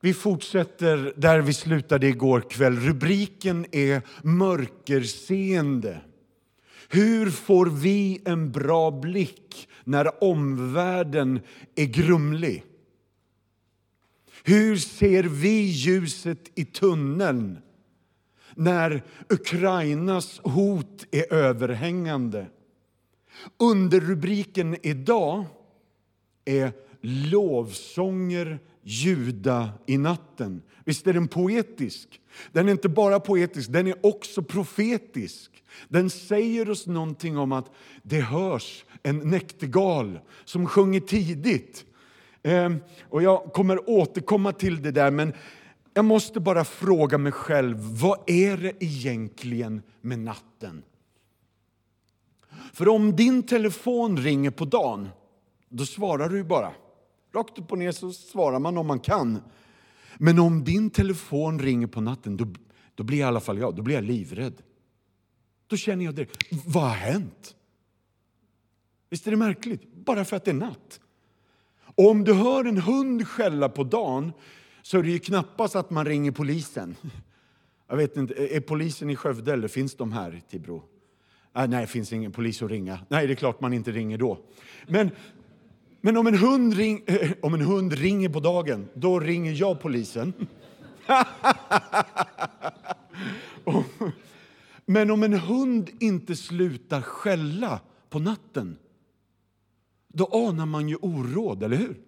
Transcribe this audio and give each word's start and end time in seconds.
Vi 0.00 0.14
fortsätter 0.14 1.12
där 1.16 1.40
vi 1.40 1.52
slutade 1.52 2.06
igår 2.06 2.40
kväll. 2.40 2.76
Rubriken 2.76 3.66
är 3.72 4.02
Mörkerseende. 4.22 6.00
Hur 6.88 7.30
får 7.30 7.66
vi 7.66 8.22
en 8.24 8.52
bra 8.52 8.90
blick 8.90 9.68
när 9.84 10.24
omvärlden 10.24 11.40
är 11.74 11.84
grumlig? 11.84 12.64
Hur 14.44 14.76
ser 14.76 15.22
vi 15.22 15.60
ljuset 15.60 16.50
i 16.54 16.64
tunneln 16.64 17.58
när 18.54 19.02
Ukrainas 19.28 20.40
hot 20.44 21.06
är 21.10 21.32
överhängande? 21.32 22.46
Underrubriken 23.58 24.76
idag 24.82 25.44
är 26.44 26.72
Lovsånger 27.00 28.58
ljuda 28.88 29.70
i 29.86 29.98
natten. 29.98 30.62
Visst 30.84 31.06
är 31.06 31.12
den 31.12 31.28
poetisk? 31.28 32.20
Den 32.52 32.68
är 32.68 32.72
inte 32.72 32.88
bara 32.88 33.20
poetisk, 33.20 33.72
den 33.72 33.86
är 33.86 34.06
också 34.06 34.42
profetisk. 34.42 35.50
Den 35.88 36.10
säger 36.10 36.70
oss 36.70 36.86
någonting 36.86 37.38
om 37.38 37.52
att 37.52 37.70
det 38.02 38.20
hörs 38.20 38.84
en 39.02 39.18
näktergal 39.18 40.20
som 40.44 40.66
sjunger 40.66 41.00
tidigt. 41.00 41.84
Ehm, 42.42 42.76
och 43.08 43.22
jag 43.22 43.52
kommer 43.52 43.90
återkomma 43.90 44.52
till 44.52 44.82
det 44.82 44.90
där, 44.90 45.10
men 45.10 45.32
jag 45.94 46.04
måste 46.04 46.40
bara 46.40 46.64
fråga 46.64 47.18
mig 47.18 47.32
själv, 47.32 47.76
vad 47.78 48.18
är 48.26 48.56
det 48.56 48.84
egentligen 48.84 49.82
med 50.00 50.18
natten? 50.18 50.82
För 52.72 52.88
om 52.88 53.16
din 53.16 53.42
telefon 53.42 54.16
ringer 54.16 54.50
på 54.50 54.64
dagen, 54.64 55.08
då 55.68 55.86
svarar 55.86 56.28
du 56.28 56.44
bara. 56.44 56.72
Rakt 57.32 57.58
upp 57.58 57.72
och 57.72 57.78
ner 57.78 57.92
så 57.92 58.12
svarar 58.12 58.58
man 58.58 58.78
om 58.78 58.86
man 58.86 59.00
kan. 59.00 59.42
Men 60.16 60.38
om 60.38 60.64
din 60.64 60.90
telefon 60.90 61.58
ringer 61.58 61.86
på 61.86 62.00
natten, 62.00 62.36
då, 62.36 62.46
då 62.94 63.02
blir 63.02 63.18
i 63.18 63.22
alla 63.22 63.40
fall 63.40 63.58
jag, 63.58 63.76
då 63.76 63.82
blir 63.82 63.94
jag 63.94 64.04
livrädd. 64.04 64.62
Då 65.66 65.76
känner 65.76 66.04
jag 66.04 66.14
direkt, 66.14 66.36
vad 66.66 66.82
har 66.82 66.94
hänt? 66.94 67.54
Visst 69.10 69.26
är 69.26 69.30
det 69.30 69.36
märkligt? 69.36 69.94
Bara 69.94 70.24
för 70.24 70.36
att 70.36 70.44
det 70.44 70.50
är 70.50 70.54
natt. 70.54 71.00
Och 71.80 72.10
om 72.10 72.24
du 72.24 72.34
hör 72.34 72.64
en 72.64 72.78
hund 72.78 73.28
skälla 73.28 73.68
på 73.68 73.84
dagen 73.84 74.32
så 74.82 74.98
är 74.98 75.02
det 75.02 75.10
ju 75.10 75.18
knappast 75.18 75.76
att 75.76 75.90
man 75.90 76.04
ringer 76.04 76.30
polisen. 76.30 76.96
Jag 77.88 77.96
vet 77.96 78.16
inte, 78.16 78.56
är 78.56 78.60
polisen 78.60 79.10
i 79.10 79.16
Skövde 79.16 79.52
eller 79.52 79.68
finns 79.68 79.94
de 79.94 80.12
här 80.12 80.34
i 80.34 80.40
Tibro? 80.40 80.82
Ah, 81.52 81.66
nej, 81.66 81.80
det 81.80 81.86
finns 81.86 82.12
ingen 82.12 82.32
polis 82.32 82.62
att 82.62 82.70
ringa. 82.70 82.98
Nej, 83.08 83.26
det 83.26 83.32
är 83.32 83.34
klart 83.34 83.60
man 83.60 83.72
inte 83.72 83.90
ringer 83.90 84.18
då. 84.18 84.38
Men, 84.86 85.10
men 86.00 86.16
om, 86.16 86.26
en 86.26 86.38
hund 86.38 86.74
ring, 86.74 87.02
eh, 87.06 87.30
om 87.42 87.54
en 87.54 87.60
hund 87.60 87.92
ringer 87.92 88.28
på 88.28 88.40
dagen, 88.40 88.88
då 88.94 89.20
ringer 89.20 89.52
jag 89.52 89.80
polisen. 89.80 90.32
Men 94.90 95.10
om 95.10 95.22
en 95.22 95.32
hund 95.32 95.90
inte 96.00 96.36
slutar 96.36 97.00
skälla 97.00 97.80
på 98.10 98.18
natten, 98.18 98.78
då 100.08 100.24
anar 100.26 100.66
man 100.66 100.88
ju 100.88 100.96
oråd, 100.96 101.62
eller 101.62 101.76
hur? 101.76 102.00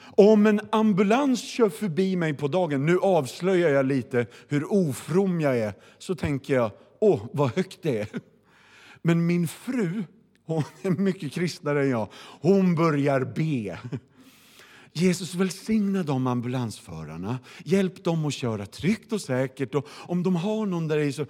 Om 0.00 0.46
en 0.46 0.60
ambulans 0.72 1.42
kör 1.42 1.68
förbi 1.68 2.16
mig 2.16 2.34
på 2.34 2.48
dagen, 2.48 2.86
nu 2.86 2.98
avslöjar 2.98 3.68
jag 3.68 3.86
lite 3.86 4.26
hur 4.48 4.72
ofrom 4.72 5.40
jag 5.40 5.58
är, 5.58 5.72
så 5.98 6.14
tänker 6.14 6.54
jag, 6.54 6.70
åh 7.00 7.26
vad 7.32 7.50
högt 7.50 7.82
det 7.82 7.98
är. 7.98 8.08
Men 9.02 9.26
min 9.26 9.48
fru, 9.48 10.04
hon 10.48 10.62
är 10.82 10.90
mycket 10.90 11.32
kristnare 11.32 11.82
än 11.82 11.90
jag, 11.90 12.08
hon 12.40 12.74
börjar 12.74 13.20
be. 13.20 13.78
Jesus 14.92 15.34
välsigna 15.34 16.02
de 16.02 16.26
ambulansförarna, 16.26 17.38
hjälp 17.64 18.04
dem 18.04 18.26
att 18.26 18.34
köra 18.34 18.66
tryggt 18.66 19.12
och 19.12 19.20
säkert. 19.20 19.74
Och 19.74 19.86
om 19.90 20.22
de 20.22 20.36
har 20.36 20.66
någon 20.66 20.88
där 20.88 20.98
i 20.98 21.12
så 21.12 21.26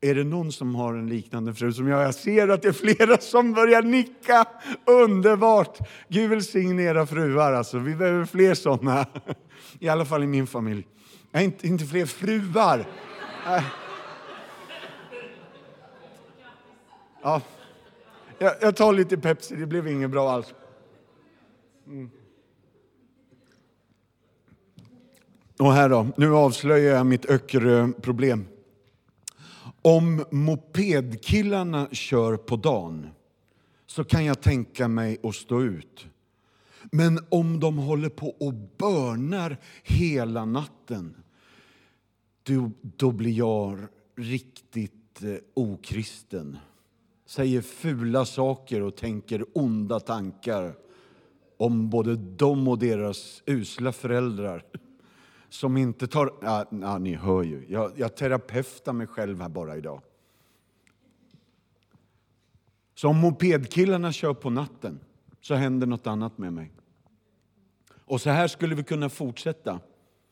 är 0.00 0.14
det 0.14 0.24
någon 0.24 0.52
som 0.52 0.74
har 0.74 0.94
en 0.94 1.08
liknande 1.08 1.54
fru 1.54 1.72
som 1.72 1.88
jag? 1.88 2.02
Jag 2.02 2.14
ser 2.14 2.48
att 2.48 2.62
det 2.62 2.68
är 2.68 2.72
flera 2.72 3.18
som 3.18 3.52
börjar 3.52 3.82
nicka. 3.82 4.46
Underbart! 4.86 5.78
Gud 6.08 6.30
välsigne 6.30 6.82
era 6.82 7.06
fruar. 7.06 7.52
Alltså. 7.52 7.78
Vi 7.78 7.94
behöver 7.94 8.24
fler 8.24 8.54
såna. 8.54 9.06
I 9.78 9.88
alla 9.88 10.04
fall 10.04 10.22
i 10.22 10.26
min 10.26 10.46
familj. 10.46 10.86
Nej, 11.30 11.44
inte, 11.44 11.66
inte 11.66 11.84
fler 11.84 12.06
fruar. 12.06 12.78
Äh. 13.46 13.64
Ja. 17.22 17.42
Jag, 18.38 18.54
jag 18.60 18.76
tar 18.76 18.92
lite 18.92 19.18
Pepsi, 19.18 19.56
det 19.56 19.66
blev 19.66 19.88
inget 19.88 20.10
bra 20.10 20.30
alls. 20.30 20.54
Mm. 21.86 22.10
Och 25.58 25.72
här 25.72 25.88
då, 25.88 26.06
nu 26.16 26.34
avslöjar 26.34 26.96
jag 26.96 27.06
mitt 27.06 27.30
öckerö-problem. 27.30 28.46
Om 29.82 30.24
mopedkillarna 30.30 31.88
kör 31.92 32.36
på 32.36 32.56
dagen 32.56 33.08
så 33.86 34.04
kan 34.04 34.24
jag 34.24 34.40
tänka 34.40 34.88
mig 34.88 35.18
att 35.22 35.34
stå 35.34 35.62
ut. 35.62 36.06
Men 36.92 37.18
om 37.28 37.60
de 37.60 37.78
håller 37.78 38.08
på 38.08 38.28
och 38.28 38.54
börnar 38.78 39.56
hela 39.82 40.44
natten 40.44 41.16
då, 42.42 42.70
då 42.80 43.12
blir 43.12 43.32
jag 43.32 43.78
riktigt 44.16 45.22
eh, 45.22 45.34
okristen. 45.54 46.58
Säger 47.28 47.60
fula 47.60 48.24
saker 48.24 48.82
och 48.82 48.96
tänker 48.96 49.44
onda 49.52 50.00
tankar 50.00 50.74
om 51.56 51.90
både 51.90 52.16
dem 52.16 52.68
och 52.68 52.78
deras 52.78 53.42
usla 53.46 53.92
föräldrar 53.92 54.64
som 55.48 55.76
inte 55.76 56.06
tar... 56.06 56.32
Ja, 56.42 56.66
ja, 56.70 56.98
ni 56.98 57.14
hör 57.14 57.42
ju, 57.42 57.66
jag, 57.68 57.92
jag 57.96 58.16
terapeutar 58.16 58.92
mig 58.92 59.06
själv 59.06 59.40
här 59.40 59.48
bara 59.48 59.76
idag. 59.76 60.02
Så 62.94 63.08
om 63.08 63.16
mopedkillarna 63.16 64.12
kör 64.12 64.34
på 64.34 64.50
natten 64.50 65.00
så 65.40 65.54
händer 65.54 65.86
något 65.86 66.06
annat 66.06 66.38
med 66.38 66.52
mig. 66.52 66.72
Och 67.90 68.20
så 68.20 68.30
här 68.30 68.48
skulle 68.48 68.74
vi 68.74 68.82
kunna 68.82 69.08
fortsätta. 69.08 69.80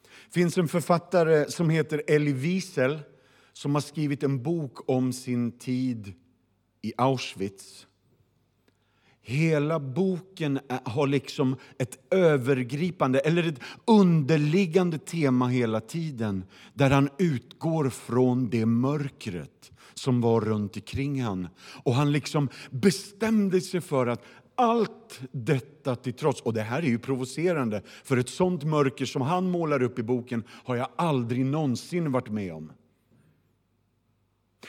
Det 0.03 0.33
finns 0.33 0.59
en 0.59 0.69
författare 0.69 1.51
som 1.51 1.71
heter 1.71 2.03
Elie 2.07 2.35
Wiesel 2.35 2.99
som 3.53 3.75
har 3.75 3.83
skrivit 3.83 4.23
en 4.23 4.43
bok 4.43 4.91
om 4.91 5.13
sin 5.13 5.59
tid 5.59 6.15
i 6.87 6.93
Auschwitz. 6.97 7.87
Hela 9.23 9.81
boken 9.81 10.59
har 10.85 11.07
liksom 11.07 11.57
ett 11.79 12.13
övergripande, 12.13 13.19
eller 13.19 13.49
ett 13.49 13.61
underliggande 13.85 14.99
tema 14.99 15.49
hela 15.49 15.81
tiden 15.81 16.45
där 16.75 16.91
han 16.91 17.09
utgår 17.19 17.91
från 17.91 18.51
det 18.51 18.67
mörkret 18.67 19.73
som 19.95 20.21
var 20.21 20.41
runt 20.41 20.77
omkring 20.77 21.23
han. 21.23 21.49
Och 21.83 21.95
han 21.95 22.13
liksom 22.13 22.49
bestämde 22.71 23.61
sig 23.61 23.81
för 23.81 24.07
att 24.07 24.25
allt 24.55 25.21
detta 25.33 25.97
till 25.97 26.13
trots, 26.13 26.41
och 26.41 26.55
det 26.55 26.63
här 26.63 26.83
är 26.83 26.87
ju 26.87 26.99
provocerande, 26.99 27.83
för 28.05 28.17
ett 28.17 28.29
sånt 28.29 28.65
mörker 28.65 29.05
som 29.05 29.23
han 29.23 29.51
målar 29.51 29.83
upp 29.83 29.99
i 29.99 30.03
boken 30.03 30.45
har 30.49 30.77
jag 30.77 30.89
aldrig 30.97 31.47
någonsin 31.47 32.13
varit 32.13 32.31
med 32.31 32.55
om. 32.55 32.73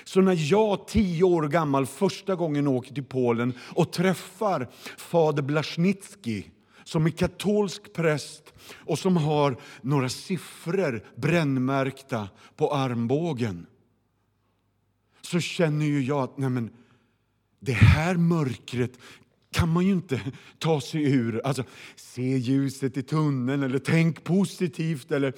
Så 0.03 0.21
när 0.21 0.51
jag, 0.51 0.87
tio 0.87 1.23
år 1.23 1.47
gammal, 1.47 1.85
första 1.85 2.35
gången 2.35 2.67
åker 2.67 2.93
till 2.93 3.03
Polen 3.03 3.53
och 3.59 3.91
träffar 3.91 4.67
fader 4.97 5.43
Blasnicki 5.43 6.51
som 6.83 7.05
är 7.05 7.09
katolsk 7.09 7.93
präst 7.93 8.53
och 8.75 8.99
som 8.99 9.17
har 9.17 9.57
några 9.81 10.09
siffror 10.09 11.03
brännmärkta 11.15 12.29
på 12.55 12.73
armbågen 12.73 13.65
så 15.21 15.39
känner 15.39 15.85
ju 15.85 16.03
jag 16.03 16.23
att 16.23 16.37
nej 16.37 16.49
men, 16.49 16.69
det 17.59 17.73
här 17.73 18.17
mörkret 18.17 18.91
kan 19.51 19.69
man 19.69 19.85
ju 19.85 19.91
inte 19.91 20.21
ta 20.59 20.81
sig 20.81 21.03
ur. 21.03 21.41
Alltså, 21.43 21.63
se 21.95 22.37
ljuset 22.37 22.97
i 22.97 23.03
tunneln 23.03 23.63
eller 23.63 23.79
tänk 23.79 24.23
positivt 24.23 25.11
eller 25.11 25.33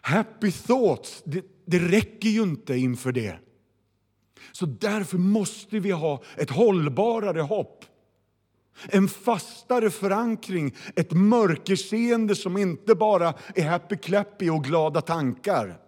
happy 0.00 0.52
thoughts. 0.52 1.22
Det, 1.24 1.44
det 1.64 1.78
räcker 1.78 2.28
ju 2.28 2.42
inte 2.42 2.76
inför 2.76 3.12
det. 3.12 3.38
Så 4.56 4.66
därför 4.66 5.18
måste 5.18 5.78
vi 5.78 5.90
ha 5.90 6.22
ett 6.36 6.50
hållbarare 6.50 7.40
hopp. 7.40 7.84
En 8.88 9.08
fastare 9.08 9.90
förankring, 9.90 10.74
ett 10.94 11.12
mörkerseende 11.12 12.34
som 12.34 12.56
inte 12.56 12.94
bara 12.94 13.34
är 13.54 13.64
happy-clappy 13.68 14.50
och 14.50 14.64
glada 14.64 15.00
tankar. 15.00 15.78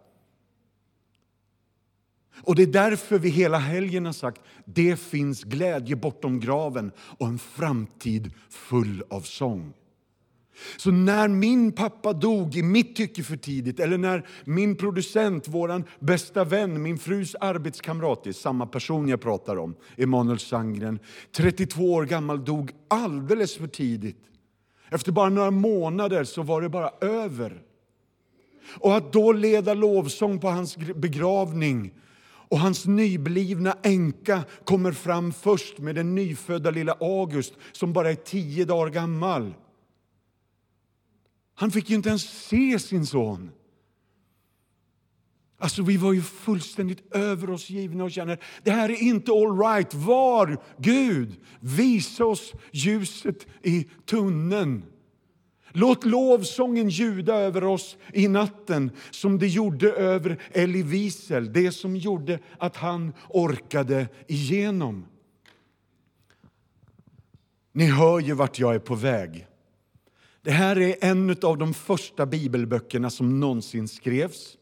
Och 2.43 2.55
Det 2.57 2.63
är 2.63 2.67
därför 2.67 3.19
vi 3.19 3.29
hela 3.29 3.59
helgen 3.59 4.07
har 4.07 4.13
sagt 4.13 4.41
det 4.65 4.97
finns 4.97 5.45
glädje 5.45 5.97
bortom 5.97 6.41
graven 6.41 6.93
och 6.99 7.27
en 7.27 7.39
framtid 7.39 8.33
full 8.51 9.03
av 9.11 9.21
sång. 9.21 9.73
Så 10.77 10.91
när 10.91 11.29
min 11.29 11.73
pappa 11.73 12.13
dog 12.13 12.57
i 12.57 12.63
mitt 12.63 12.97
tycke 12.97 13.23
för 13.23 13.37
tidigt 13.37 13.81
eller 13.81 13.99
när 13.99 14.27
min 14.45 14.77
producent, 14.77 15.49
vår 15.49 15.85
bästa 15.99 16.45
vän, 16.45 16.83
min 16.83 16.99
frus 16.99 17.37
arbetskamrat, 17.41 18.25
det 18.25 18.31
är 18.31 18.33
samma 18.33 18.67
person 18.67 19.09
jag 19.09 19.21
pratar 19.21 19.57
om, 19.57 19.75
Emanuel 19.97 20.39
Sandgren, 20.39 20.99
32 21.33 21.93
år 21.93 22.05
gammal, 22.05 22.45
dog 22.45 22.71
alldeles 22.89 23.57
för 23.57 23.67
tidigt. 23.67 24.25
Efter 24.91 25.13
bara 25.13 25.29
några 25.29 25.51
månader 25.51 26.25
så 26.25 26.43
var 26.43 26.63
det 26.63 26.69
bara 26.69 26.91
över. 27.01 27.63
Och 28.77 28.97
att 28.97 29.13
då 29.13 29.33
leda 29.33 29.75
lovsång 29.75 30.39
på 30.39 30.49
hans 30.49 30.77
begravning 30.77 31.93
och 32.49 32.59
hans 32.59 32.87
nyblivna 32.87 33.77
änka 33.83 34.45
kommer 34.65 34.93
fram 34.93 35.33
först 35.33 35.79
med 35.79 35.95
den 35.95 36.15
nyfödda 36.15 36.71
lilla 36.71 36.93
August 37.01 37.55
som 37.73 37.93
bara 37.93 38.11
är 38.11 38.15
tio 38.15 38.65
dagar 38.65 38.91
gammal. 38.91 39.55
Han 41.59 41.71
fick 41.71 41.91
ju 41.91 41.97
inte 41.97 42.09
ens 42.09 42.23
se 42.23 42.79
sin 42.79 43.07
son. 43.07 43.51
Alltså, 45.59 45.83
vi 45.83 45.97
var 45.97 46.13
ju 46.13 46.23
fullständigt 46.23 47.15
över 47.15 47.51
oss 47.51 47.71
givna 47.71 48.05
och 48.05 48.11
känner 48.11 48.39
det 48.63 48.71
här 48.71 48.91
är 48.91 49.03
inte 49.03 49.33
all 49.33 49.59
right. 49.59 49.95
Var, 49.95 50.63
Gud, 50.79 51.37
visa 51.61 52.25
oss 52.25 52.53
ljuset 52.73 53.47
i 53.63 53.89
tunneln. 54.07 54.85
Låt 55.73 56.05
lovsången 56.05 56.89
ljuda 56.89 57.35
över 57.35 57.65
oss 57.65 57.97
i 58.13 58.29
natten 58.29 58.91
som 59.11 59.39
det 59.39 59.49
gjorde 59.49 59.93
över 59.93 60.43
Elie 60.53 60.83
Wiesel, 60.83 61.53
det 61.53 61.73
som 61.73 61.97
gjorde 61.97 62.39
att 62.59 62.77
han 62.77 63.13
orkade 63.29 64.09
igenom. 64.27 65.07
Ni 67.73 67.87
hör 67.87 68.21
ju 68.21 68.35
vart 68.35 68.59
jag 68.59 68.75
är 68.75 68.79
på 68.79 68.95
väg. 68.95 69.47
Det 70.49 70.53
här 70.53 70.79
är 70.79 70.97
en 71.01 71.37
av 71.43 71.59
de 71.59 71.75
första 71.75 72.27
bibelböckerna 72.27 73.11
som 73.11 73.41
någonsin 73.41 73.89
skrevs. 73.89 74.57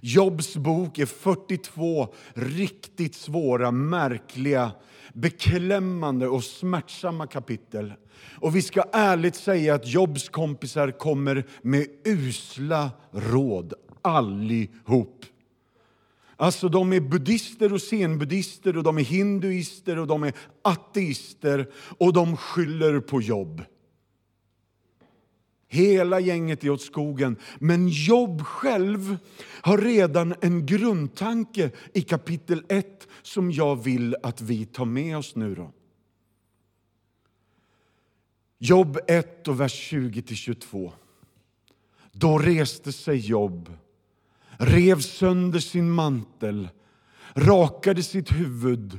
Jobs 0.00 0.56
bok 0.56 0.98
är 0.98 1.06
42 1.06 2.14
riktigt 2.34 3.14
svåra, 3.14 3.70
märkliga, 3.70 4.72
beklämmande 5.12 6.28
och 6.28 6.44
smärtsamma 6.44 7.26
kapitel. 7.26 7.92
Och 8.40 8.56
vi 8.56 8.62
ska 8.62 8.84
ärligt 8.92 9.34
säga 9.34 9.74
att 9.74 9.86
Jobs 9.86 10.28
kompisar 10.28 10.90
kommer 10.90 11.44
med 11.62 11.86
usla 12.04 12.90
råd, 13.10 13.74
allihop. 14.02 15.24
Alltså 16.36 16.68
de 16.68 16.92
är 16.92 17.00
buddister 17.00 17.72
och 17.72 17.82
zenbuddister 17.82 18.76
och 18.76 18.82
de 18.82 18.98
är 18.98 19.04
hinduister 19.04 19.98
och 19.98 20.06
de 20.06 20.22
är 20.22 20.32
ateister 20.62 21.68
och 21.98 22.12
de 22.12 22.36
skyller 22.36 23.00
på 23.00 23.20
jobb. 23.20 23.62
Hela 25.68 26.20
gänget 26.20 26.64
är 26.64 26.70
åt 26.70 26.82
skogen. 26.82 27.36
Men 27.58 27.88
Job 27.88 28.42
själv 28.42 29.16
har 29.60 29.78
redan 29.78 30.34
en 30.40 30.66
grundtanke 30.66 31.70
i 31.94 32.02
kapitel 32.02 32.64
1 32.68 33.08
som 33.22 33.50
jag 33.50 33.82
vill 33.82 34.16
att 34.22 34.40
vi 34.40 34.66
tar 34.66 34.84
med 34.84 35.18
oss 35.18 35.36
nu. 35.36 35.54
Då. 35.54 35.72
Jobb 38.58 38.98
1, 39.06 39.48
och 39.48 39.60
vers 39.60 39.92
20-22. 39.92 40.92
Då 42.12 42.38
reste 42.38 42.92
sig 42.92 43.16
Jobb, 43.16 43.72
rev 44.58 45.00
sönder 45.00 45.58
sin 45.58 45.90
mantel, 45.90 46.68
rakade 47.34 48.02
sitt 48.02 48.32
huvud, 48.32 48.98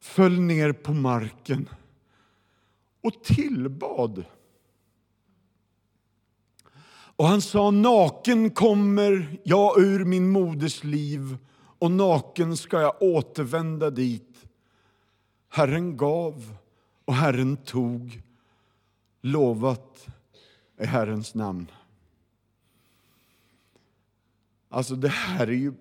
föll 0.00 0.40
ner 0.40 0.72
på 0.72 0.92
marken 0.92 1.68
och 3.00 3.24
tillbad. 3.24 4.24
Och 7.16 7.26
han 7.26 7.40
sa, 7.42 7.70
naken 7.70 8.50
kommer 8.50 9.40
jag 9.44 9.80
ur 9.80 10.04
min 10.04 10.28
moders 10.28 10.84
liv 10.84 11.36
och 11.78 11.90
naken 11.90 12.56
ska 12.56 12.80
jag 12.80 13.02
återvända 13.02 13.90
dit. 13.90 14.46
Herren 15.48 15.96
gav 15.96 16.56
och 17.04 17.14
Herren 17.14 17.56
tog. 17.56 18.22
Lovat 19.20 20.06
är 20.76 20.86
Herrens 20.86 21.34
namn. 21.34 21.66
Alltså 24.68 24.94
det 24.94 25.08
här 25.08 25.46
är 25.46 25.52
ju, 25.52 25.72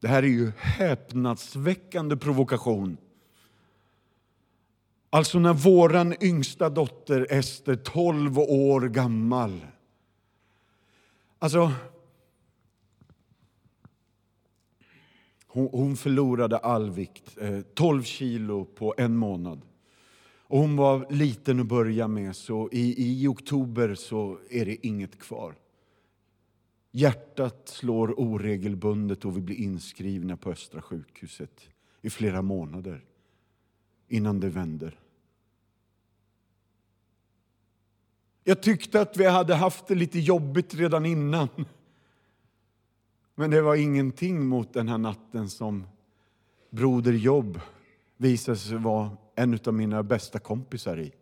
det 0.00 0.08
här 0.08 0.22
är 0.22 0.26
ju 0.28 0.52
häpnadsväckande 0.58 2.16
provokation. 2.16 2.96
Alltså 5.10 5.38
när 5.38 5.52
våran 5.52 6.14
yngsta 6.20 6.70
dotter 6.70 7.26
Ester, 7.30 7.76
12 7.76 8.38
år 8.38 8.80
gammal, 8.80 9.60
Alltså, 11.40 11.72
hon, 15.46 15.68
hon 15.72 15.96
förlorade 15.96 16.58
all 16.58 16.90
vikt, 16.90 17.38
eh, 17.40 17.60
12 17.60 18.02
kilo 18.02 18.64
på 18.64 18.94
en 18.98 19.16
månad. 19.16 19.60
Och 20.50 20.58
hon 20.58 20.76
var 20.76 21.06
liten 21.10 21.60
att 21.60 21.66
börja 21.66 22.08
med, 22.08 22.36
så 22.36 22.68
i, 22.72 23.22
i 23.22 23.26
oktober 23.26 23.94
så 23.94 24.38
är 24.50 24.64
det 24.66 24.86
inget 24.86 25.18
kvar. 25.18 25.54
Hjärtat 26.90 27.68
slår 27.68 28.20
oregelbundet 28.20 29.24
och 29.24 29.36
vi 29.36 29.40
blir 29.40 29.56
inskrivna 29.56 30.36
på 30.36 30.50
Östra 30.50 30.82
sjukhuset 30.82 31.68
i 32.02 32.10
flera 32.10 32.42
månader 32.42 33.04
innan 34.08 34.40
det 34.40 34.48
vänder. 34.48 34.98
Jag 38.48 38.60
tyckte 38.60 39.00
att 39.00 39.16
vi 39.16 39.26
hade 39.26 39.54
haft 39.54 39.86
det 39.86 39.94
lite 39.94 40.18
jobbigt 40.18 40.74
redan 40.74 41.06
innan. 41.06 41.48
Men 43.34 43.50
det 43.50 43.62
var 43.62 43.74
ingenting 43.74 44.46
mot 44.46 44.74
den 44.74 44.88
här 44.88 44.98
natten 44.98 45.50
som 45.50 45.86
Broder 46.70 47.12
Jobb 47.12 47.60
visade 48.16 48.56
sig 48.56 48.76
vara 48.76 49.10
en 49.36 49.58
av 49.66 49.74
mina 49.74 50.02
bästa 50.02 50.38
kompisar 50.38 51.00
i. 51.00 51.12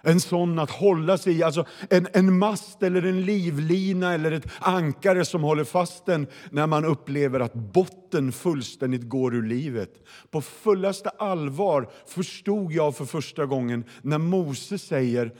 En 0.00 0.20
sån 0.20 0.58
att 0.58 0.70
hålla 0.70 1.18
sig 1.18 1.38
i, 1.38 1.42
alltså 1.42 1.66
en, 1.90 2.08
en 2.12 2.38
mast 2.38 2.82
eller 2.82 3.02
en 3.02 3.22
livlina 3.22 4.14
eller 4.14 4.32
ett 4.32 4.50
ankare 4.60 5.24
som 5.24 5.42
håller 5.42 5.64
fast 5.64 6.08
en 6.08 6.26
när 6.50 6.66
man 6.66 6.84
upplever 6.84 7.40
att 7.40 7.54
botten 7.54 8.32
fullständigt 8.32 9.08
går 9.08 9.34
ur 9.34 9.42
livet. 9.42 10.06
På 10.30 10.40
fullaste 10.40 11.08
allvar 11.08 11.90
förstod 12.06 12.72
jag 12.72 12.96
för 12.96 13.04
första 13.04 13.46
gången 13.46 13.84
när 14.02 14.18
Mose 14.18 14.78
säger 14.78 15.34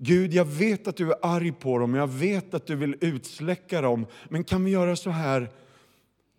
Gud, 0.00 0.34
jag 0.34 0.44
vet 0.44 0.88
att 0.88 0.96
du 0.96 1.12
är 1.12 1.18
arg 1.22 1.52
på 1.52 1.78
dem, 1.78 1.94
jag 1.94 2.06
vet 2.06 2.54
att 2.54 2.66
du 2.66 2.76
vill 2.76 2.96
utsläcka 3.00 3.80
dem, 3.80 4.06
men 4.28 4.44
kan 4.44 4.64
vi 4.64 4.70
göra 4.70 4.96
så 4.96 5.10
här? 5.10 5.50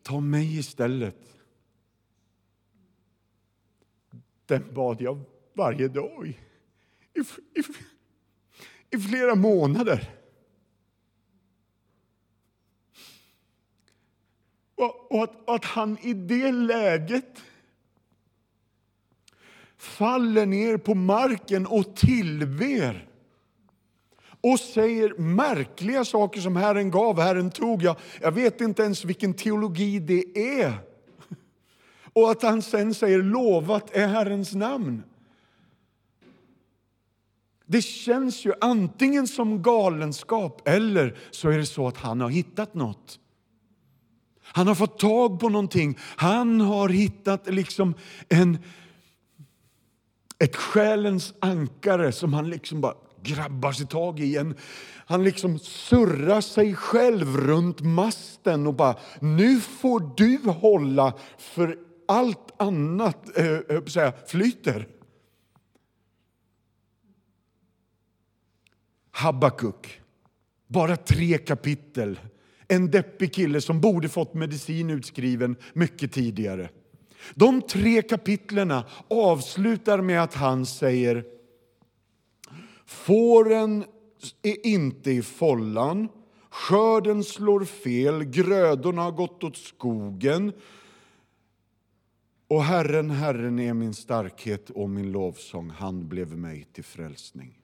Ta 0.04 0.20
mig 0.20 0.60
istället. 0.60 1.16
Den 4.46 4.74
bad 4.74 5.02
jag 5.02 5.24
varje 5.54 5.88
dag 5.88 6.28
i, 6.28 7.20
i, 7.20 7.64
i 8.98 9.00
flera 9.00 9.36
månader. 9.36 10.10
Och, 14.76 15.12
och, 15.12 15.24
att, 15.24 15.50
och 15.50 15.56
att 15.56 15.66
han 15.66 15.98
i 16.02 16.14
det 16.14 16.52
läget 16.52 17.44
faller 19.78 20.46
ner 20.46 20.78
på 20.78 20.96
marken 20.96 21.68
och 21.68 21.96
tillber 21.96 23.09
och 24.42 24.60
säger 24.60 25.14
märkliga 25.18 26.06
saker 26.06 26.42
som 26.42 26.56
Herren 26.56 26.92
gav, 26.92 27.20
Herren 27.20 27.52
tog. 27.52 27.84
Jag, 27.84 27.96
jag 28.22 28.32
vet 28.32 28.62
inte 28.62 28.84
ens 28.84 29.06
vilken 29.06 29.34
teologi 29.34 30.00
det 30.00 30.38
är. 30.62 30.74
Och 32.14 32.32
att 32.32 32.42
han 32.42 32.62
sen 32.62 32.94
säger 32.94 33.24
lovat 33.24 33.96
är 33.96 34.08
Herrens 34.08 34.56
namn. 34.56 35.04
Det 37.66 37.82
känns 37.82 38.46
ju 38.46 38.54
antingen 38.62 39.28
som 39.28 39.62
galenskap 39.62 40.68
eller 40.68 41.18
så 41.32 41.50
är 41.50 41.58
det 41.58 41.66
så 41.66 41.88
att 41.88 41.98
han 41.98 42.22
har 42.22 42.30
hittat 42.30 42.74
något. 42.74 43.20
Han 44.42 44.68
har 44.68 44.76
fått 44.76 45.00
tag 45.00 45.40
på 45.40 45.50
någonting. 45.50 45.98
Han 46.02 46.62
har 46.62 46.90
hittat 46.90 47.54
liksom 47.54 47.94
en, 48.30 48.58
ett 50.40 50.56
själens 50.56 51.34
ankare 51.40 52.12
som 52.12 52.34
han 52.34 52.50
liksom 52.50 52.82
bara 52.82 52.94
grabbar 53.24 53.72
sig 53.72 53.88
tag 53.88 54.20
i. 54.20 54.38
En, 54.38 54.56
han 55.06 55.24
liksom 55.24 55.60
surrar 55.60 56.42
sig 56.42 56.76
själv 56.76 57.38
runt 57.38 57.82
masten 57.82 58.68
och 58.68 58.74
bara, 58.74 58.96
nu 59.20 59.60
får 59.60 60.12
du 60.18 60.52
hålla 60.52 61.14
för 61.38 61.78
allt 62.08 62.62
annat 62.62 63.38
äh, 63.38 63.84
säga, 63.86 64.14
flyter. 64.28 64.88
Habakuk, 69.12 70.02
bara 70.68 70.96
tre 70.96 71.38
kapitel. 71.38 72.20
En 72.68 72.92
deppig 72.92 73.34
kille 73.34 73.62
som 73.62 73.82
borde 73.82 74.10
fått 74.10 74.34
medicin 74.34 74.90
utskriven 74.90 75.56
mycket 75.74 76.12
tidigare. 76.12 76.70
De 77.36 77.62
tre 77.62 78.02
kapitlerna 78.02 78.86
avslutar 79.08 80.02
med 80.02 80.24
att 80.24 80.34
han 80.34 80.66
säger 80.66 81.26
Fåren 82.90 83.86
är 84.42 84.66
inte 84.68 85.12
i 85.12 85.22
follan, 85.22 86.08
skörden 86.50 87.24
slår 87.24 87.66
fel, 87.66 88.24
grödorna 88.24 89.02
har 89.02 89.12
gått 89.12 89.44
åt 89.44 89.58
skogen. 89.58 90.54
Och 92.48 92.64
Herren, 92.64 93.10
Herren 93.10 93.60
är 93.60 93.74
min 93.74 93.94
starkhet 93.94 94.70
och 94.70 94.90
min 94.90 95.12
lovsång, 95.12 95.70
han 95.70 96.08
blev 96.08 96.38
mig 96.38 96.64
till 96.74 96.84
frälsning. 96.84 97.62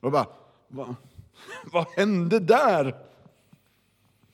Och 0.00 0.12
bara, 0.12 0.26
vad, 0.68 0.94
vad 1.72 1.86
hände 1.86 2.38
där? 2.38 3.09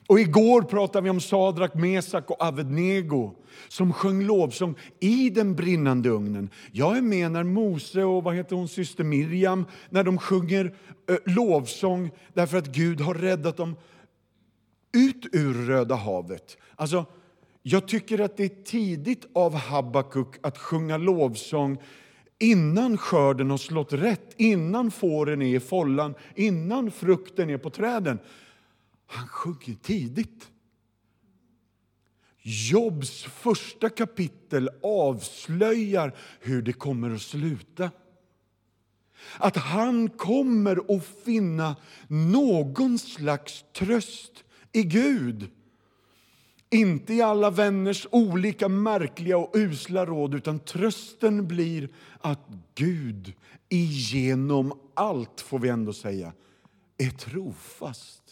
Och 0.07 0.21
igår 0.21 0.63
pratade 0.63 1.05
vi 1.05 1.11
om 1.11 1.21
Sadrak, 1.21 1.75
Mesak 1.75 2.31
och 2.31 2.43
Avednego 2.43 3.35
som 3.69 3.93
sjöng 3.93 4.27
lovsång 4.27 4.75
i 5.01 5.31
den 5.31 5.55
brinnande 5.55 6.09
ugnen. 6.09 6.51
Jag 6.73 6.97
är 6.97 7.03
med 7.03 7.33
när 7.33 7.45
Mose 7.45 8.03
och 8.03 8.25
vad 8.25 8.35
heter 8.35 8.57
hon, 8.57 8.69
syster 8.69 9.05
Miriam 9.05 9.65
när 9.91 10.05
de 10.05 10.19
sjunger 10.19 10.75
eh, 11.11 11.35
lovsång 11.35 12.11
därför 12.35 12.59
att 12.59 12.67
Gud 12.67 13.01
har 13.01 13.15
räddat 13.15 13.57
dem 13.57 13.77
ut 14.97 15.27
ur 15.33 15.67
Röda 15.67 15.95
havet. 15.95 16.57
Alltså, 16.77 17.05
jag 17.63 17.89
tycker 17.89 18.21
att 18.21 18.37
det 18.37 18.45
är 18.45 18.65
tidigt 18.65 19.27
av 19.35 19.55
Habakuk 19.55 20.35
att 20.43 20.59
sjunga 20.59 20.97
lovsång 20.97 21.79
innan 22.39 22.99
skörden 22.99 23.51
har 23.51 23.59
slått 23.59 23.93
rätt, 23.93 24.35
innan 24.37 24.91
fåren 24.91 25.43
är 25.43 25.57
i 25.57 25.61
follan, 25.61 26.15
innan 26.35 26.91
frukten 26.91 27.51
är 27.51 27.59
på 27.59 27.71
träden. 27.71 28.19
Han 29.07 29.29
sjunger 29.29 29.75
tidigt. 29.83 30.51
Jobs 32.43 33.23
första 33.23 33.91
kapitel 33.91 34.71
avslöjar 34.83 36.17
hur 36.41 36.63
det 36.63 36.73
kommer 36.73 37.11
att 37.11 37.23
sluta. 37.23 37.91
Att 39.39 39.57
han 39.57 40.09
kommer 40.09 40.97
att 40.97 41.07
finna 41.25 41.77
någon 42.09 42.99
slags 42.99 43.65
tröst 43.73 44.45
i 44.73 44.83
Gud. 44.83 45.51
Inte 46.71 47.15
i 47.15 47.23
alla 47.23 47.51
vänners 47.51 48.07
olika 48.11 48.69
märkliga 48.69 49.39
och 49.39 49.51
usla 49.55 50.07
råd 50.07 50.35
utan 50.35 50.59
trösten 50.59 51.49
blir 51.49 51.89
att 52.21 52.49
Gud 52.75 53.33
igenom 53.69 54.81
allt, 54.95 55.41
får 55.41 55.59
vi 55.59 55.69
ändå 55.69 55.93
säga, 55.93 56.33
är 56.99 57.11
trofast. 57.11 58.26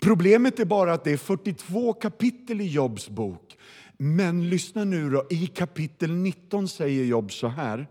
Problemet 0.00 0.60
är 0.60 0.64
bara 0.64 0.92
att 0.92 1.04
det 1.04 1.12
är 1.12 1.16
42 1.16 1.92
kapitel 1.92 2.60
i 2.60 2.66
Jobs 2.66 3.08
bok. 3.08 3.56
Men 3.96 4.50
lyssna 4.50 4.84
nu 4.84 5.10
då, 5.10 5.26
i 5.30 5.46
kapitel 5.46 6.10
19 6.14 6.68
säger 6.68 7.04
Job 7.04 7.32
så 7.32 7.48
här. 7.48 7.86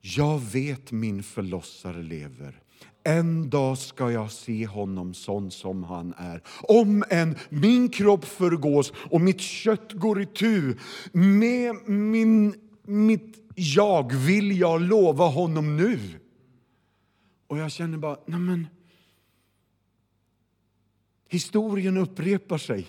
Jag 0.00 0.38
vet 0.38 0.92
min 0.92 1.22
förlossare 1.22 2.02
lever. 2.02 2.60
En 3.04 3.50
dag 3.50 3.78
ska 3.78 4.10
jag 4.10 4.32
se 4.32 4.66
honom 4.66 5.14
sån 5.14 5.50
som 5.50 5.84
han 5.84 6.14
är. 6.16 6.42
Om 6.62 7.04
än 7.10 7.36
min 7.48 7.88
kropp 7.88 8.24
förgås 8.24 8.92
och 9.10 9.20
mitt 9.20 9.40
kött 9.40 9.92
går 9.92 10.22
i 10.22 10.26
tu 10.26 10.76
med 11.12 11.88
min, 11.88 12.54
mitt 12.82 13.36
jag 13.54 14.14
vill 14.14 14.58
jag 14.58 14.80
lova 14.80 15.24
honom 15.24 15.76
nu. 15.76 15.98
Och 17.46 17.58
jag 17.58 17.72
känner 17.72 17.98
bara, 17.98 18.16
nej 18.26 18.40
men 18.40 18.66
Historien 21.34 21.96
upprepar 21.96 22.58
sig. 22.58 22.86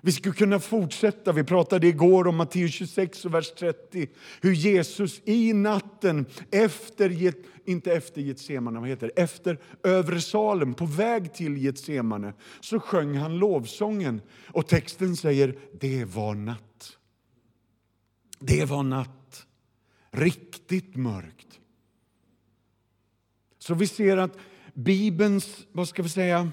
Vi 0.00 0.12
skulle 0.12 0.34
kunna 0.34 0.60
fortsätta. 0.60 1.32
Vi 1.32 1.44
pratade 1.44 1.86
igår 1.86 2.26
om 2.26 2.36
Matteus 2.36 2.72
26 2.72 3.24
och 3.24 3.34
vers 3.34 3.50
30. 3.58 4.08
Hur 4.40 4.52
Jesus 4.52 5.20
i 5.24 5.52
natten 5.52 6.26
efter, 6.50 7.32
inte 7.64 7.92
efter 7.92 8.20
Getsemane, 8.20 8.80
vad 8.80 8.88
heter 8.88 9.10
det? 9.14 9.22
Efter 9.22 9.58
övre 9.82 10.20
Salem, 10.20 10.74
på 10.74 10.86
väg 10.86 11.34
till 11.34 11.56
Getsemane, 11.56 12.32
så 12.60 12.80
sjöng 12.80 13.16
han 13.16 13.38
lovsången. 13.38 14.20
Och 14.46 14.66
texten 14.66 15.16
säger, 15.16 15.58
det 15.80 16.04
var 16.04 16.34
natt. 16.34 16.98
Det 18.38 18.64
var 18.64 18.82
natt. 18.82 19.46
Riktigt 20.10 20.96
mörkt. 20.96 21.60
Så 23.58 23.74
vi 23.74 23.86
ser 23.86 24.16
att 24.16 24.38
Bibelns, 24.74 25.66
vad 25.72 25.88
ska 25.88 26.02
vi 26.02 26.08
säga, 26.08 26.52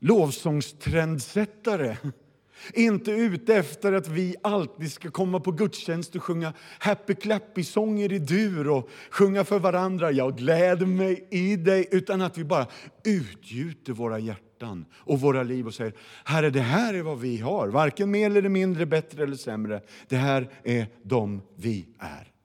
lovsångstrendsättare. 0.00 1.96
Inte 2.74 3.10
ute 3.10 3.54
efter 3.54 3.92
att 3.92 4.08
vi 4.08 4.36
alltid 4.42 4.92
ska 4.92 5.10
komma 5.10 5.40
på 5.40 5.52
gudstjänst 5.52 6.16
och 6.16 6.22
sjunga 6.22 6.52
happy 6.78 7.14
clappy-sånger 7.14 8.12
i 8.12 8.18
dur 8.18 8.68
och 8.68 8.88
sjunga 9.10 9.44
för 9.44 9.58
varandra, 9.58 10.12
jag 10.12 10.36
gläder 10.36 10.86
mig 10.86 11.28
i 11.30 11.56
dig, 11.56 11.88
utan 11.90 12.20
att 12.20 12.38
vi 12.38 12.44
bara 12.44 12.66
utgjuter 13.04 13.92
våra 13.92 14.18
hjärtan 14.18 14.84
och 14.94 15.20
våra 15.20 15.42
liv 15.42 15.66
och 15.66 15.74
säger, 15.74 15.92
Herre, 16.24 16.50
det 16.50 16.60
här 16.60 16.94
är 16.94 17.02
vad 17.02 17.20
vi 17.20 17.38
har, 17.38 17.68
varken 17.68 18.10
mer 18.10 18.26
eller 18.36 18.48
mindre, 18.48 18.86
bättre 18.86 19.22
eller 19.22 19.36
sämre. 19.36 19.82
Det 20.08 20.16
här 20.16 20.50
är 20.64 20.86
de 21.02 21.42
vi 21.56 21.88
är. 21.98 22.37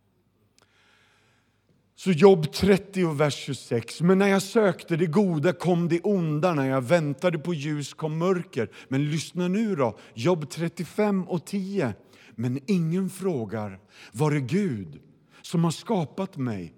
Så 2.04 2.12
Jobb 2.12 2.52
30, 2.52 3.14
vers 3.14 3.36
26. 3.36 4.02
Men 4.02 4.18
när 4.18 4.28
jag 4.28 4.42
sökte 4.42 4.96
det 4.96 5.06
goda 5.06 5.54
kom 5.54 5.88
det 5.88 6.02
onda, 6.02 6.54
när 6.54 6.70
jag 6.70 6.82
väntade 6.82 7.40
på 7.40 7.54
ljus 7.54 7.94
kom 7.94 8.18
mörker. 8.18 8.70
Men 8.88 9.10
lyssna 9.10 9.48
nu 9.48 9.76
då, 9.76 9.98
Jobb 10.14 10.50
35 10.50 11.28
och 11.28 11.46
10. 11.46 11.94
Men 12.32 12.60
ingen 12.68 13.10
frågar, 13.10 13.80
var 14.12 14.32
är 14.32 14.40
Gud 14.40 15.02
som 15.42 15.64
har 15.64 15.72
skapat 15.72 16.38
mig? 16.38 16.74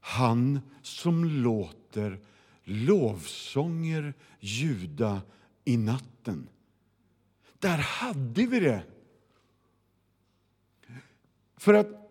Han 0.00 0.60
som 0.82 1.24
låter 1.24 2.20
lovsånger 2.64 4.14
ljuda 4.40 5.22
i 5.64 5.76
natten. 5.76 6.48
Där 7.58 7.78
hade 7.78 8.46
vi 8.46 8.60
det. 8.60 8.82
För 11.56 11.74
att 11.74 12.03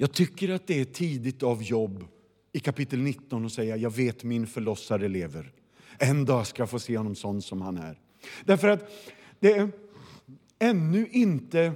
jag 0.00 0.12
tycker 0.12 0.48
att 0.48 0.66
det 0.66 0.80
är 0.80 0.84
tidigt 0.84 1.42
av 1.42 1.62
jobb 1.62 2.04
i 2.52 2.60
kapitel 2.60 2.98
19 2.98 3.46
att 3.46 3.52
säga 3.52 3.76
jag 3.76 3.90
vet 3.90 4.24
min 4.24 4.46
förlossare 4.46 5.08
lever. 5.08 5.52
En 5.98 6.24
dag 6.24 6.46
ska 6.46 6.62
jag 6.62 6.70
få 6.70 6.78
se 6.78 6.96
honom 6.96 7.14
sån 7.14 7.42
som 7.42 7.62
han 7.62 7.76
är. 7.76 7.98
Därför 8.44 8.68
att 8.68 8.90
det 9.40 9.52
är 9.52 9.70
ännu 10.58 11.08
inte 11.10 11.72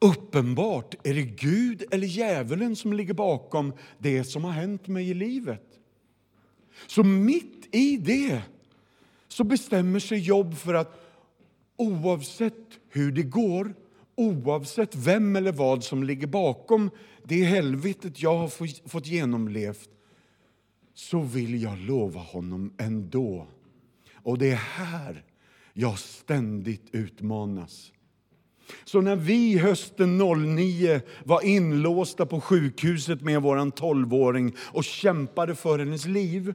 uppenbart, 0.00 0.94
är 1.06 1.14
det 1.14 1.22
Gud 1.22 1.84
eller 1.90 2.06
djävulen 2.06 2.76
som 2.76 2.92
ligger 2.92 3.14
bakom 3.14 3.72
det 3.98 4.24
som 4.24 4.44
har 4.44 4.52
hänt 4.52 4.88
mig 4.88 5.10
i 5.10 5.14
livet? 5.14 5.62
Så 6.86 7.04
mitt 7.04 7.68
i 7.74 7.96
det 7.96 8.42
så 9.28 9.44
bestämmer 9.44 9.98
sig 9.98 10.18
Jobb 10.18 10.54
för 10.54 10.74
att 10.74 11.00
oavsett 11.76 12.78
hur 12.88 13.12
det 13.12 13.22
går, 13.22 13.74
oavsett 14.14 14.94
vem 14.94 15.36
eller 15.36 15.52
vad 15.52 15.84
som 15.84 16.04
ligger 16.04 16.26
bakom 16.26 16.90
det 17.24 17.44
helvetet 17.44 18.22
jag 18.22 18.36
har 18.36 18.88
fått 18.88 19.06
genomlevt 19.06 19.90
så 20.94 21.20
vill 21.20 21.62
jag 21.62 21.78
lova 21.78 22.20
honom 22.20 22.72
ändå. 22.78 23.46
Och 24.14 24.38
det 24.38 24.50
är 24.50 24.56
här 24.56 25.24
jag 25.72 25.98
ständigt 25.98 26.88
utmanas. 26.92 27.92
Så 28.84 29.00
när 29.00 29.16
vi 29.16 29.58
hösten 29.58 30.18
09 30.18 31.00
var 31.24 31.46
inlåsta 31.46 32.26
på 32.26 32.40
sjukhuset 32.40 33.20
med 33.20 33.42
vår 33.42 33.56
12-åring 33.56 34.54
och 34.58 34.84
kämpade 34.84 35.54
för 35.54 35.78
hennes 35.78 36.06
liv 36.06 36.54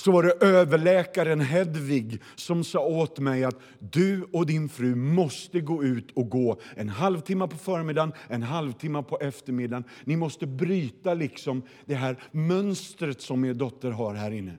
så 0.00 0.12
var 0.12 0.22
det 0.22 0.46
överläkaren 0.46 1.40
Hedvig 1.40 2.22
som 2.34 2.64
sa 2.64 2.80
åt 2.86 3.18
mig 3.18 3.44
att 3.44 3.60
du 3.78 4.22
och 4.32 4.46
din 4.46 4.68
fru 4.68 4.94
måste 4.94 5.60
gå 5.60 5.84
ut 5.84 6.10
och 6.14 6.30
gå 6.30 6.60
en 6.76 6.88
halvtimme 6.88 7.48
på 7.48 7.56
förmiddagen, 7.56 8.12
en 8.28 8.42
halvtimme 8.42 9.02
på 9.02 9.18
eftermiddagen. 9.20 9.84
Ni 10.04 10.16
måste 10.16 10.46
bryta 10.46 11.14
liksom 11.14 11.62
det 11.84 11.94
här 11.94 12.16
mönstret 12.30 13.20
som 13.20 13.44
er 13.44 13.54
dotter 13.54 13.90
har 13.90 14.14
här 14.14 14.30
inne. 14.30 14.58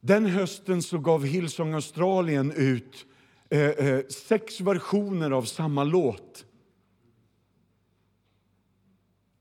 Den 0.00 0.26
hösten 0.26 0.82
så 0.82 0.98
gav 0.98 1.24
Hillsong 1.24 1.74
Australien 1.74 2.52
ut 2.52 3.06
eh, 3.50 3.60
eh, 3.60 4.06
sex 4.06 4.60
versioner 4.60 5.30
av 5.30 5.42
samma 5.42 5.84
låt. 5.84 6.44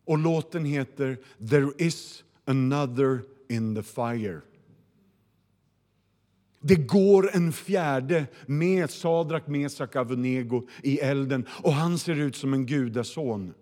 Och 0.06 0.18
låten 0.18 0.66
heter 0.66 1.18
There 1.50 1.72
is 1.78 2.24
another 2.46 3.22
in 3.52 3.76
the 3.76 3.84
fire. 3.84 4.42
Det 6.62 6.76
går 6.76 7.36
en 7.36 7.54
fjärde 7.54 8.26
med 8.46 8.90
Sadrak, 8.90 9.48
Mesak, 9.48 9.96
Avenego 9.96 10.68
i 10.84 11.00
elden 11.00 11.48
och 11.64 11.74
han 11.74 12.00
ser 12.00 12.16
ut 12.16 12.36
som 12.36 12.54
en 12.54 12.66
gudason. 12.66 13.54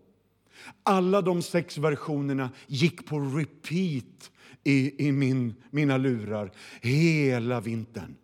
Alla 0.83 1.21
de 1.21 1.41
sex 1.41 1.77
versionerna 1.77 2.49
gick 2.67 3.05
på 3.05 3.19
repeat 3.19 4.31
i, 4.63 5.07
i 5.07 5.11
min, 5.11 5.53
mina 5.71 5.97
lurar 5.97 6.51
hela 6.81 7.61
vintern. 7.61 8.15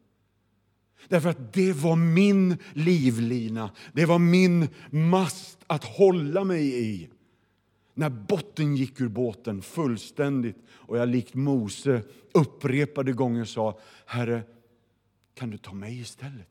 Därför 1.07 1.29
att 1.29 1.53
det 1.53 1.73
var 1.73 1.95
min 1.95 2.57
livlina, 2.73 3.69
det 3.93 4.05
var 4.05 4.19
min 4.19 4.67
mast 4.89 5.59
att 5.67 5.83
hålla 5.83 6.43
mig 6.43 6.83
i. 6.83 7.09
När 7.97 8.09
botten 8.09 8.75
gick 8.75 9.01
ur 9.01 9.07
båten 9.07 9.61
fullständigt 9.61 10.57
och 10.69 10.97
jag 10.97 11.09
likt 11.09 11.33
Mose 11.33 12.01
upprepade 12.33 13.13
gånger 13.13 13.45
sa 13.45 13.79
Herre, 14.05 14.43
kan 15.33 15.49
du 15.49 15.57
ta 15.57 15.73
mig 15.73 15.99
istället? 15.99 16.49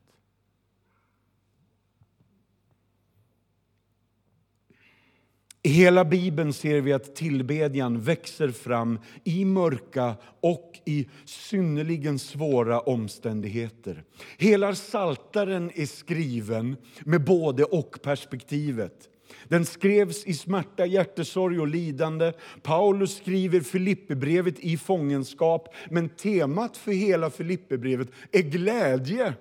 I 5.65 5.69
hela 5.69 6.05
Bibeln 6.05 6.53
ser 6.53 6.81
vi 6.81 6.93
att 6.93 7.15
tillbedjan 7.15 8.01
växer 8.01 8.49
fram 8.49 8.99
i 9.23 9.45
mörka 9.45 10.15
och 10.39 10.79
i 10.85 11.09
synnerligen 11.25 12.19
svåra 12.19 12.79
omständigheter. 12.79 14.03
Hela 14.37 14.75
Saltaren 14.75 15.71
är 15.75 15.85
skriven 15.85 16.75
med 17.05 17.25
både 17.25 17.63
och-perspektivet. 17.63 19.09
Den 19.47 19.65
skrevs 19.65 20.25
i 20.25 20.33
smärta, 20.33 20.85
hjärtesorg 20.85 21.59
och 21.59 21.67
lidande. 21.67 22.33
Paulus 22.61 23.17
skriver 23.17 23.59
Filipperbrevet 23.59 24.59
i 24.59 24.77
fångenskap, 24.77 25.73
men 25.89 26.09
temat 26.09 26.77
för 26.77 26.91
hela 26.91 27.29
Filipperbrevet 27.29 28.07
är 28.31 28.41
glädje. 28.41 29.33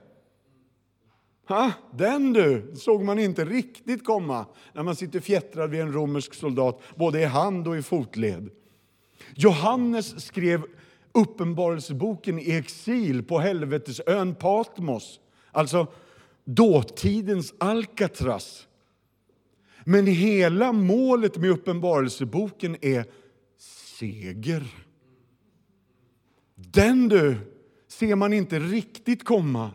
Ha, 1.48 1.72
den 1.92 2.32
du, 2.32 2.72
såg 2.76 3.04
man 3.04 3.18
inte 3.18 3.44
riktigt 3.44 4.04
komma 4.04 4.46
när 4.72 4.82
man 4.82 4.96
sitter 4.96 5.20
fjättrad 5.20 5.70
vid 5.70 5.80
en 5.80 5.92
romersk 5.92 6.34
soldat, 6.34 6.80
både 6.96 7.20
i 7.20 7.24
hand 7.24 7.68
och 7.68 7.76
i 7.76 7.82
fotled. 7.82 8.50
Johannes 9.34 10.24
skrev 10.24 10.62
Uppenbarelseboken 11.12 12.38
i 12.38 12.50
exil 12.50 13.22
på 13.22 13.38
helvetesön 13.38 14.34
Patmos, 14.34 15.20
alltså 15.52 15.86
dåtidens 16.44 17.54
Alcatraz. 17.58 18.66
Men 19.84 20.06
hela 20.06 20.72
målet 20.72 21.36
med 21.36 21.50
Uppenbarelseboken 21.50 22.76
är 22.80 23.04
seger. 23.98 24.64
Den 26.54 27.08
du, 27.08 27.36
ser 27.88 28.14
man 28.14 28.32
inte 28.32 28.58
riktigt 28.58 29.24
komma. 29.24 29.70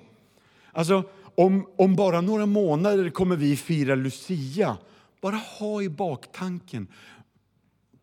Alltså, 0.72 1.04
om, 1.36 1.68
om 1.78 1.96
bara 1.96 2.22
några 2.22 2.46
månader 2.46 3.10
kommer 3.10 3.36
vi 3.36 3.56
fira 3.56 3.96
Lucia. 3.96 4.78
Bara 5.22 5.36
ha 5.36 5.82
i 5.82 5.89
baktanken, 5.89 6.88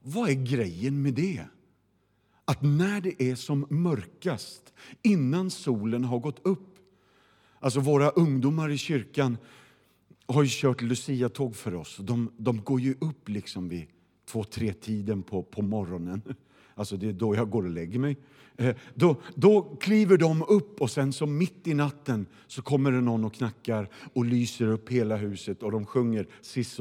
vad 0.03 0.29
är 0.29 0.35
grejen 0.35 1.03
med 1.03 1.15
det? 1.15 1.45
Att 2.45 2.63
när 2.63 3.01
det 3.01 3.23
är 3.23 3.35
som 3.35 3.67
mörkast, 3.71 4.73
innan 5.03 5.51
solen 5.51 6.05
har 6.05 6.19
gått 6.19 6.47
upp. 6.47 6.77
Alltså 7.61 7.81
våra 7.81 8.11
ungdomar 8.11 8.71
i 8.71 8.79
kyrkan 8.79 9.39
har 10.27 10.43
ju 10.43 10.49
kört 10.53 10.83
Lucia-tåg 10.83 11.57
för 11.57 11.75
oss. 11.75 11.97
De, 12.01 12.33
de 12.37 12.65
går 12.65 12.81
ju 12.81 12.95
upp 13.01 13.29
liksom 13.29 13.69
vid 13.69 13.87
två, 14.29 14.45
tre 14.45 14.73
tiden 14.73 15.23
på, 15.23 15.43
på 15.43 15.63
morgonen. 15.63 16.23
Alltså 16.75 16.97
det 16.97 17.09
är 17.09 17.13
då 17.13 17.35
jag 17.35 17.51
går 17.51 17.63
och 17.63 17.71
lägger 17.71 17.99
mig. 17.99 18.17
Eh, 18.57 18.77
då, 18.95 19.17
då 19.35 19.63
kliver 19.63 20.17
de 20.17 20.43
upp 20.43 20.81
och 20.81 20.91
sen 20.91 21.13
så 21.13 21.27
mitt 21.27 21.67
i 21.67 21.75
natten 21.75 22.27
så 22.47 22.63
kommer 22.63 22.93
det 22.93 23.01
någon 23.01 23.25
och 23.25 23.35
knackar 23.35 23.89
och 24.15 24.25
lyser 24.25 24.67
upp 24.67 24.89
hela 24.89 25.17
huset 25.17 25.63
och 25.63 25.73
de 25.73 25.87
sjunger 25.87 26.27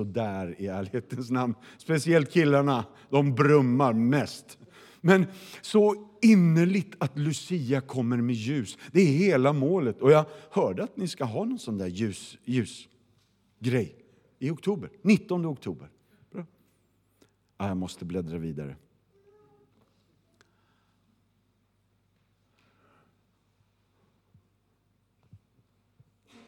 där 0.03 0.61
i 0.61 0.67
ärlighetens 0.67 1.29
namn. 1.29 1.53
Speciellt 1.77 2.31
killarna, 2.31 2.85
de 3.09 3.35
brummar 3.35 3.93
mest. 3.93 4.57
Men 5.01 5.25
så 5.61 6.09
innerligt 6.21 6.95
att 6.97 7.19
Lucia 7.19 7.81
kommer 7.81 8.17
med 8.17 8.35
ljus. 8.35 8.77
Det 8.91 9.01
är 9.01 9.05
hela 9.05 9.53
målet. 9.53 10.01
Och 10.01 10.11
jag 10.11 10.25
hörde 10.51 10.83
att 10.83 10.97
ni 10.97 11.07
ska 11.07 11.23
ha 11.23 11.45
någon 11.45 11.59
sån 11.59 11.77
där 11.77 11.87
ljus, 11.87 12.37
Grej. 13.59 14.05
i 14.39 14.49
oktober. 14.49 14.89
19 15.01 15.45
oktober. 15.45 15.89
Bra. 16.31 16.45
Ah, 17.57 17.67
jag 17.67 17.77
måste 17.77 18.05
bläddra 18.05 18.37
vidare. 18.37 18.75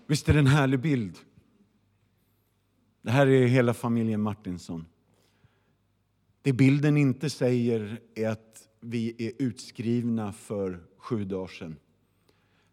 Visst 0.07 0.29
är 0.29 0.33
det 0.33 0.39
en 0.39 0.47
härlig 0.47 0.79
bild? 0.79 1.17
Det 3.01 3.11
här 3.11 3.27
är 3.27 3.47
hela 3.47 3.73
familjen 3.73 4.21
Martinsson. 4.21 4.85
Det 6.41 6.53
bilden 6.53 6.97
inte 6.97 7.29
säger 7.29 8.01
är 8.15 8.29
att 8.29 8.69
vi 8.79 9.27
är 9.27 9.31
utskrivna 9.39 10.33
för 10.33 10.83
sju 10.97 11.25
dagar 11.25 11.47
sedan. 11.47 11.75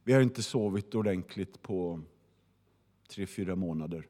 Vi 0.05 0.13
har 0.13 0.21
inte 0.21 0.43
sovit 0.43 0.95
ordentligt 0.95 1.63
på 1.63 2.01
tre, 3.09 3.27
fyra 3.27 3.57
månader. 3.57 4.07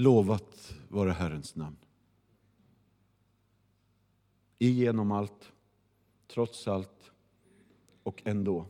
Lovat 0.00 0.74
vare 0.88 1.10
Herrens 1.10 1.56
namn. 1.56 1.76
Igenom 4.58 5.12
allt 5.12 5.52
trots 6.28 6.68
allt 6.68 7.10
och 8.02 8.22
ändå. 8.24 8.66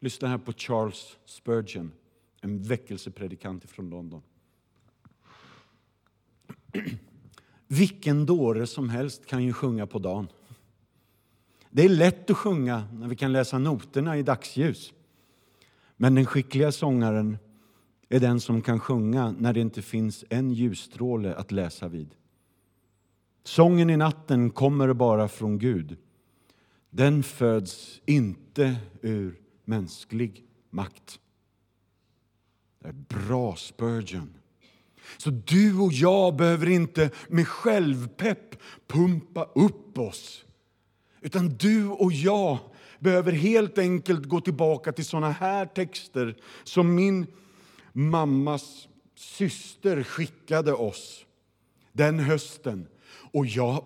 Lyssna 0.00 0.28
här 0.28 0.38
på 0.38 0.52
Charles 0.52 1.16
Spurgeon, 1.24 1.92
en 2.40 2.62
väckelsepredikant 2.62 3.70
från 3.70 3.90
London. 3.90 4.22
Vilken 7.66 8.26
dåre 8.26 8.66
som 8.66 8.88
helst 8.88 9.26
kan 9.26 9.44
ju 9.44 9.52
sjunga 9.52 9.86
på 9.86 9.98
dagen. 9.98 10.28
Det 11.70 11.84
är 11.84 11.88
lätt 11.88 12.30
att 12.30 12.36
sjunga 12.36 12.88
när 12.92 13.08
vi 13.08 13.16
kan 13.16 13.32
läsa 13.32 13.58
noterna 13.58 14.18
i 14.18 14.22
dagsljus. 14.22 14.92
Men 15.96 16.14
den 16.14 16.26
skickliga 16.26 16.72
sångaren 16.72 17.38
är 18.08 18.20
den 18.20 18.40
som 18.40 18.62
kan 18.62 18.80
sjunga 18.80 19.34
när 19.38 19.52
det 19.52 19.60
inte 19.60 19.82
finns 19.82 20.24
en 20.30 20.52
ljusstråle 20.52 21.34
att 21.34 21.52
läsa 21.52 21.88
vid. 21.88 22.14
Sången 23.44 23.90
i 23.90 23.96
natten 23.96 24.50
kommer 24.50 24.92
bara 24.92 25.28
från 25.28 25.58
Gud 25.58 25.96
den 26.96 27.22
föds 27.22 28.00
inte 28.06 28.76
ur 29.02 29.40
mänsklig 29.64 30.44
makt. 30.70 31.20
Det 32.82 32.88
är 32.88 32.92
bra, 32.92 33.56
Spurgeon. 33.56 34.34
Så 35.16 35.30
du 35.30 35.78
och 35.78 35.92
jag 35.92 36.36
behöver 36.36 36.68
inte 36.68 37.10
med 37.28 37.48
självpepp 37.48 38.56
pumpa 38.86 39.44
upp 39.54 39.98
oss. 39.98 40.44
Utan 41.20 41.48
du 41.48 41.88
och 41.88 42.12
jag 42.12 42.58
behöver 42.98 43.32
helt 43.32 43.78
enkelt 43.78 44.24
gå 44.24 44.40
tillbaka 44.40 44.92
till 44.92 45.04
såna 45.04 45.30
här 45.30 45.66
texter 45.66 46.36
som 46.64 46.94
min 46.94 47.26
mammas 47.94 48.88
syster 49.14 50.02
skickade 50.02 50.72
oss 50.72 51.24
den 51.92 52.18
hösten. 52.18 52.88
Och 53.32 53.46
jag 53.46 53.84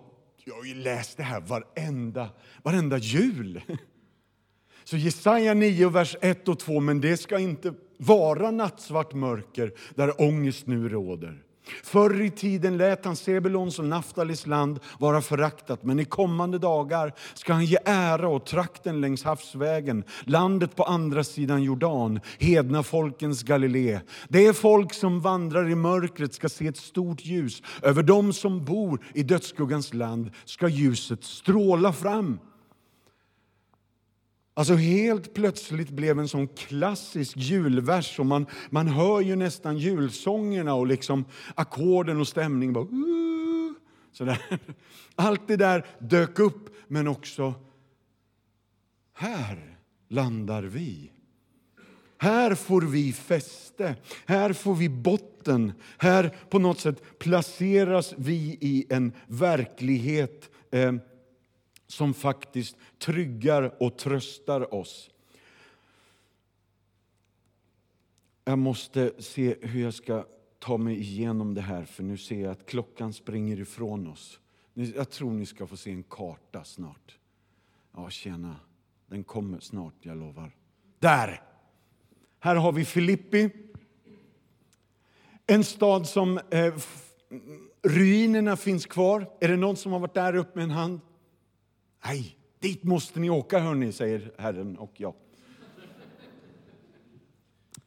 jag 0.49 0.55
har 0.55 0.63
ju 0.63 0.75
läst 0.75 1.17
det 1.17 1.23
här 1.23 1.41
varenda, 1.41 2.29
varenda 2.63 2.97
jul. 2.97 3.61
Så 4.83 4.97
Jesaja 4.97 5.53
9, 5.53 5.89
vers 5.89 6.15
1 6.21 6.47
och 6.47 6.59
2, 6.59 6.79
men 6.79 7.01
det 7.01 7.17
ska 7.17 7.39
inte 7.39 7.73
vara 7.97 8.51
nattsvart 8.51 9.13
mörker 9.13 9.73
där 9.95 10.21
ångest 10.21 10.67
nu 10.67 10.89
råder. 10.89 11.43
Förr 11.83 12.21
i 12.21 12.29
tiden 12.29 12.77
lät 12.77 13.05
han 13.05 13.15
Sebulons 13.15 13.79
och 13.79 13.85
Naftalis 13.85 14.47
land 14.47 14.79
vara 14.99 15.21
föraktat, 15.21 15.83
men 15.83 15.99
i 15.99 16.05
kommande 16.05 16.57
dagar 16.57 17.13
ska 17.33 17.53
han 17.53 17.65
ge 17.65 17.77
ära 17.85 18.27
åt 18.27 18.45
trakten 18.45 19.01
längs 19.01 19.23
havsvägen, 19.23 20.03
landet 20.25 20.75
på 20.75 20.83
andra 20.83 21.23
sidan 21.23 21.63
Jordan, 21.63 22.19
hedna 22.39 22.83
folkens 22.83 23.43
Galilé. 23.43 23.99
Det 24.27 24.53
folk 24.57 24.93
som 24.93 25.21
vandrar 25.21 25.69
i 25.69 25.75
mörkret 25.75 26.33
ska 26.33 26.49
se 26.49 26.67
ett 26.67 26.77
stort 26.77 27.25
ljus. 27.25 27.61
Över 27.81 28.03
dem 28.03 28.33
som 28.33 28.65
bor 28.65 29.05
i 29.13 29.23
dödsskuggans 29.23 29.93
land 29.93 30.31
ska 30.45 30.67
ljuset 30.67 31.23
stråla 31.23 31.93
fram. 31.93 32.39
Alltså 34.53 34.75
helt 34.75 35.33
plötsligt 35.33 35.89
blev 35.89 36.19
en 36.19 36.27
sån 36.27 36.47
klassisk 36.47 37.37
julvers 37.37 38.19
och 38.19 38.25
man, 38.25 38.45
man 38.69 38.87
hör 38.87 39.21
ju 39.21 39.35
nästan 39.35 39.77
julsångerna 39.77 40.73
och 40.73 40.87
liksom 40.87 41.25
ackorden 41.55 42.19
och 42.19 42.27
stämningen. 42.27 42.73
Bara, 42.73 42.83
uh, 42.83 43.71
sådär. 44.11 44.59
Allt 45.15 45.47
det 45.47 45.57
där 45.57 45.85
dök 45.99 46.39
upp, 46.39 46.69
men 46.87 47.07
också 47.07 47.53
här 49.13 49.77
landar 50.07 50.63
vi. 50.63 51.11
Här 52.17 52.55
får 52.55 52.81
vi 52.81 53.13
fäste, 53.13 53.95
här 54.25 54.53
får 54.53 54.75
vi 54.75 54.89
botten. 54.89 55.73
Här 55.97 56.35
på 56.49 56.59
något 56.59 56.79
sätt 56.79 57.19
placeras 57.19 58.13
vi 58.17 58.57
i 58.61 58.85
en 58.89 59.11
verklighet 59.27 60.49
eh, 60.71 60.93
som 61.89 62.13
faktiskt 62.13 62.77
tryggar 62.97 63.75
och 63.83 63.97
tröstar 63.97 64.73
oss. 64.73 65.09
Jag 68.45 68.59
måste 68.59 69.13
se 69.19 69.55
hur 69.61 69.81
jag 69.81 69.93
ska 69.93 70.25
ta 70.59 70.77
mig 70.77 70.99
igenom 70.99 71.53
det 71.53 71.61
här, 71.61 71.85
för 71.85 72.03
nu 72.03 72.17
ser 72.17 72.41
jag 72.41 72.51
att 72.51 72.65
klockan 72.65 73.13
springer 73.13 73.59
ifrån 73.59 74.07
oss. 74.07 74.39
Jag 74.73 75.09
tror 75.09 75.31
ni 75.31 75.45
ska 75.45 75.67
få 75.67 75.77
se 75.77 75.91
en 75.91 76.03
karta 76.03 76.63
snart. 76.63 77.17
Ja, 77.95 78.09
tjena. 78.09 78.55
Den 79.07 79.23
kommer 79.23 79.59
snart, 79.59 79.93
jag 80.01 80.17
lovar. 80.17 80.51
Där! 80.99 81.41
Här 82.39 82.55
har 82.55 82.71
vi 82.71 82.85
Filippi. 82.85 83.49
En 85.47 85.63
stad 85.63 86.07
som 86.07 86.37
eh, 86.37 86.73
ruinerna 87.81 88.57
finns 88.57 88.85
kvar. 88.85 89.29
Är 89.39 89.47
det 89.47 89.57
någon 89.57 89.75
som 89.75 89.91
har 89.91 89.99
varit 89.99 90.13
där 90.13 90.35
uppe 90.35 90.51
med 90.55 90.63
en 90.63 90.71
hand? 90.71 90.99
Nej, 92.05 92.35
dit 92.59 92.83
måste 92.83 93.19
ni 93.19 93.29
åka 93.29 93.59
hörni, 93.59 93.91
säger 93.91 94.31
Herren 94.37 94.77
och 94.77 94.93
jag. 94.97 95.13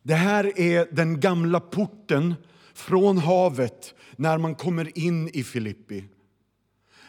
Det 0.02 0.14
här 0.14 0.60
är 0.60 0.88
den 0.92 1.20
gamla 1.20 1.60
porten 1.60 2.34
från 2.74 3.18
havet 3.18 3.94
när 4.16 4.38
man 4.38 4.54
kommer 4.54 4.98
in 4.98 5.28
i 5.28 5.44
Filippi. 5.44 6.04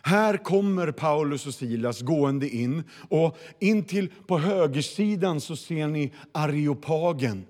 Här 0.03 0.37
kommer 0.37 0.91
Paulus 0.91 1.47
och 1.47 1.53
Silas 1.53 2.01
gående 2.01 2.49
in 2.49 2.83
och 3.09 3.37
in 3.59 3.83
till 3.83 4.11
på 4.27 4.37
högersidan 4.37 5.41
så 5.41 5.55
ser 5.55 5.87
ni 5.87 6.13
Areopagen. 6.31 7.45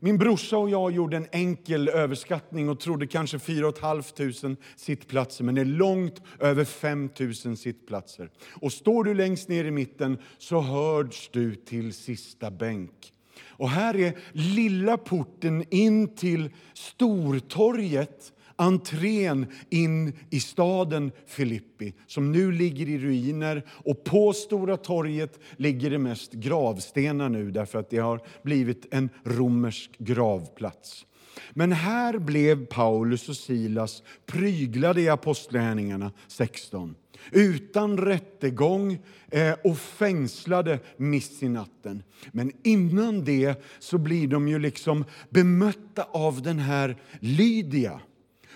Min 0.00 0.18
brorsa 0.18 0.58
och 0.58 0.70
jag 0.70 0.92
gjorde 0.92 1.16
en 1.16 1.26
enkel 1.32 1.88
överskattning 1.88 2.68
och 2.68 2.80
trodde 2.80 3.06
kanske 3.06 3.38
4 3.38 3.72
500 3.72 4.56
sittplatser, 4.76 5.44
men 5.44 5.54
det 5.54 5.60
är 5.60 5.64
långt 5.64 6.22
över 6.40 6.64
5 6.64 7.10
000 7.44 7.56
sittplatser. 7.56 8.30
Och 8.50 8.72
står 8.72 9.04
du 9.04 9.14
längst 9.14 9.48
ner 9.48 9.64
i 9.64 9.70
mitten 9.70 10.18
så 10.38 10.60
hörs 10.60 11.30
du 11.32 11.54
till 11.54 11.92
sista 11.92 12.50
bänk. 12.50 13.12
Och 13.46 13.70
här 13.70 13.96
är 13.96 14.18
lilla 14.32 14.96
porten 14.96 15.64
in 15.70 16.14
till 16.14 16.50
Stortorget 16.74 18.32
entrén 18.58 19.46
in 19.70 20.12
i 20.30 20.40
staden 20.40 21.12
Filippi 21.26 21.94
som 22.06 22.32
nu 22.32 22.52
ligger 22.52 22.88
i 22.88 22.98
ruiner. 22.98 23.62
Och 23.68 24.04
På 24.04 24.32
Stora 24.32 24.76
torget 24.76 25.40
ligger 25.56 25.90
det 25.90 25.98
mest 25.98 26.32
gravstenar 26.32 27.28
nu 27.28 27.50
därför 27.50 27.78
att 27.78 27.90
det 27.90 27.98
har 27.98 28.20
blivit 28.42 28.94
en 28.94 29.10
romersk 29.24 29.90
gravplats. 29.98 31.06
Men 31.50 31.72
här 31.72 32.18
blev 32.18 32.66
Paulus 32.66 33.28
och 33.28 33.36
Silas 33.36 34.02
pryglade 34.26 35.00
i 35.00 35.08
Apostlagärningarna 35.08 36.12
16 36.28 36.94
utan 37.32 37.98
rättegång 37.98 38.98
eh, 39.30 39.54
och 39.64 39.78
fängslade 39.78 40.78
mitt 40.96 41.42
i 41.42 41.48
natten. 41.48 42.02
Men 42.32 42.52
innan 42.62 43.24
det 43.24 43.62
så 43.78 43.98
blir 43.98 44.28
de 44.28 44.48
ju 44.48 44.58
liksom 44.58 45.04
bemötta 45.30 46.02
av 46.02 46.42
den 46.42 46.58
här 46.58 46.96
Lydia 47.20 48.00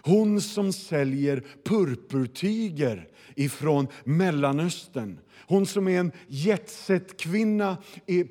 hon 0.03 0.41
som 0.41 0.73
säljer 0.73 1.43
purpurtyger 1.65 3.09
ifrån 3.35 3.87
Mellanöstern. 4.05 5.19
Hon 5.47 5.67
som 5.67 5.89
är 5.89 6.01
en 6.01 6.13
jetset-kvinna 6.27 7.77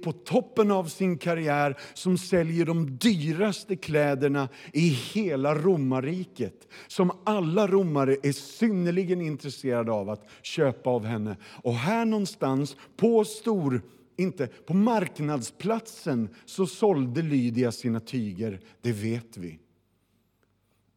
på 0.03 0.11
toppen 0.11 0.71
av 0.71 0.85
sin 0.85 1.17
karriär 1.17 1.77
som 1.93 2.17
säljer 2.17 2.65
de 2.65 2.97
dyraste 2.97 3.75
kläderna 3.75 4.49
i 4.73 4.87
hela 4.89 5.55
romarriket. 5.55 6.67
Som 6.87 7.11
alla 7.23 7.67
romare 7.67 8.17
är 8.23 8.31
synnerligen 8.31 9.21
intresserade 9.21 9.91
av 9.91 10.09
att 10.09 10.29
köpa 10.41 10.89
av 10.89 11.05
henne. 11.05 11.37
Och 11.43 11.75
här 11.75 12.05
någonstans 12.05 12.75
på 12.97 13.25
stor 13.25 13.81
inte 14.17 14.47
på 14.47 14.73
marknadsplatsen 14.73 16.29
så 16.45 16.67
sålde 16.67 17.21
Lydia 17.21 17.71
sina 17.71 17.99
tyger, 17.99 18.59
det 18.81 18.91
vet 18.91 19.37
vi. 19.37 19.59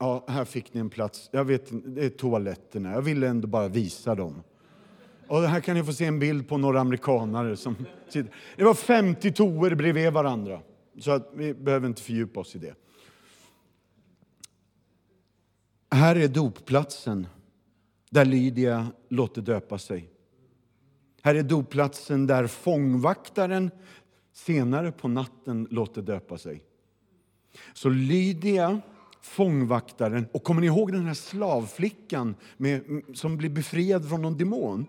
Ja, 0.05 0.25
här 0.29 0.45
fick 0.45 0.75
ni 0.75 0.81
en 0.81 0.91
plats. 0.91 1.29
Jag 1.33 1.45
vet 1.45 1.95
det 1.95 2.05
är 2.05 2.11
toaletterna. 2.11 2.93
Jag 2.93 3.03
ville 3.03 3.29
ändå 3.29 3.49
bara 3.49 3.69
visa 3.69 4.15
dem. 4.15 4.43
Och 5.27 5.43
här 5.43 5.61
kan 5.61 5.77
ni 5.77 5.85
få 5.85 5.93
se 5.93 6.05
en 6.05 6.19
bild 6.19 6.49
på 6.49 6.57
några 6.57 6.81
amerikanare 6.81 7.57
som 7.57 7.77
sitter. 8.09 8.33
Det 8.57 8.65
var 8.65 8.75
50 8.75 9.33
toer 9.33 9.75
bredvid 9.75 10.13
varandra. 10.13 10.61
Så 10.99 11.11
att 11.11 11.31
vi 11.35 11.55
behöver 11.55 11.87
inte 11.87 12.03
fördjupa 12.03 12.41
oss 12.41 12.57
i 12.57 12.59
det. 12.59 12.75
Här 15.91 16.17
är 16.17 16.29
dopplatsen 16.29 17.27
där 18.11 18.25
Lydia 18.25 18.87
låter 19.09 19.43
döpa 19.43 19.79
sig. 19.79 20.11
Här 21.23 21.35
är 21.35 21.43
dopplatsen 21.43 22.27
där 22.27 22.47
fångvaktaren 22.47 23.71
senare 24.33 24.93
på 24.93 25.09
natten 25.09 25.69
låter 25.71 26.03
döpa 26.03 26.39
sig. 26.39 26.65
Så 27.75 27.89
Lydia 27.89 28.81
fångvaktaren. 29.25 30.27
Och 30.33 30.45
kommer 30.45 30.61
ni 30.61 30.67
ihåg 30.67 30.93
den 30.93 31.07
här 31.07 31.15
slavflickan 31.15 32.35
med, 32.57 33.03
som 33.15 33.37
blir 33.37 33.51
befriad 33.51 34.09
från 34.09 34.23
någon 34.23 34.39
demon? 34.39 34.87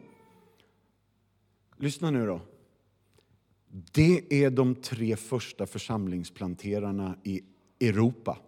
Lyssna 1.77 2.11
nu 2.11 2.25
då. 2.25 2.41
Det 3.91 4.43
är 4.43 4.49
de 4.49 4.75
tre 4.75 5.15
första 5.15 5.65
församlingsplanterarna 5.65 7.17
i 7.23 7.41
Europa. 7.79 8.37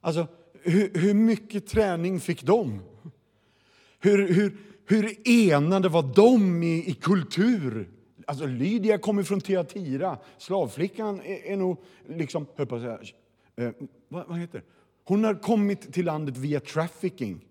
Alltså, 0.00 0.26
hur, 0.62 0.90
hur, 0.94 1.14
mycket 1.14 1.66
träning 1.66 2.20
fick 2.20 2.42
de? 2.42 2.82
Hur, 3.98 4.28
hur, 4.28 4.56
hur 4.86 5.28
enade 5.28 5.88
var 5.88 6.14
de 6.14 6.62
i, 6.62 6.90
i 6.90 6.94
kultur? 6.94 7.93
Alltså 8.26 8.46
Lydia 8.46 8.98
kommer 8.98 9.22
från 9.22 9.40
Teatira. 9.40 10.18
Slavflickan 10.38 11.20
är, 11.20 11.46
är 11.46 11.56
nog, 11.56 11.76
liksom, 12.08 12.46
hör 12.56 12.64
på 12.64 12.76
att 12.76 12.82
säga, 12.82 12.98
eh, 13.56 13.74
vad, 14.08 14.28
vad 14.28 14.38
heter 14.38 14.58
det? 14.58 14.64
Hon 15.04 15.24
har 15.24 15.34
kommit 15.34 15.92
till 15.92 16.04
landet 16.04 16.36
via 16.36 16.60
trafficking. 16.60 17.44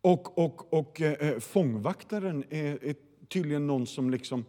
Och, 0.00 0.38
och, 0.38 0.72
och 0.72 1.00
eh, 1.00 1.28
eh 1.28 1.38
fångvaktaren 1.38 2.44
är, 2.50 2.84
är, 2.84 2.94
tydligen 3.28 3.66
någon 3.66 3.86
som 3.86 4.10
liksom... 4.10 4.44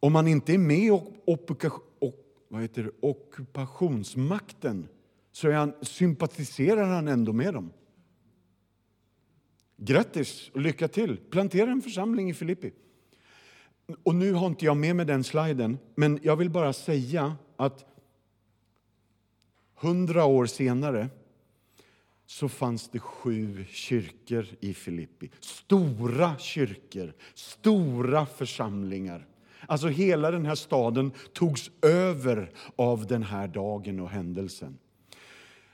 Om 0.00 0.12
man 0.12 0.28
inte 0.28 0.54
är 0.54 0.58
med 0.58 0.92
och, 0.92 1.12
och, 1.24 1.50
och 1.98 2.14
vad 2.48 2.62
heter 2.62 2.82
det, 2.82 2.90
ockupationsmakten 3.00 4.88
så 5.32 5.48
är 5.48 5.52
han, 5.52 5.72
sympatiserar 5.82 6.86
han 6.86 7.08
ändå 7.08 7.32
med 7.32 7.54
dem. 7.54 7.72
Grattis 9.82 10.50
och 10.54 10.60
lycka 10.60 10.88
till! 10.88 11.16
Plantera 11.16 11.70
en 11.70 11.82
församling 11.82 12.30
i 12.30 12.34
Filippi. 12.34 12.72
Och 14.02 14.14
nu 14.14 14.32
har 14.32 14.46
inte 14.46 14.64
jag 14.64 14.76
med 14.76 14.96
mig 14.96 15.06
den 15.06 15.24
sliden, 15.24 15.78
men 15.94 16.18
jag 16.22 16.36
vill 16.36 16.50
bara 16.50 16.72
säga 16.72 17.36
att 17.56 17.84
hundra 19.74 20.24
år 20.24 20.46
senare 20.46 21.08
så 22.26 22.48
fanns 22.48 22.88
det 22.88 22.98
sju 22.98 23.64
kyrkor 23.70 24.46
i 24.60 24.74
Filippi. 24.74 25.30
Stora 25.40 26.38
kyrkor, 26.38 27.12
stora 27.34 28.26
församlingar. 28.26 29.26
Alltså 29.66 29.88
hela 29.88 30.30
den 30.30 30.46
här 30.46 30.54
staden 30.54 31.12
togs 31.32 31.70
över 31.82 32.50
av 32.76 33.06
den 33.06 33.22
här 33.22 33.48
dagen 33.48 34.00
och 34.00 34.10
händelsen. 34.10 34.78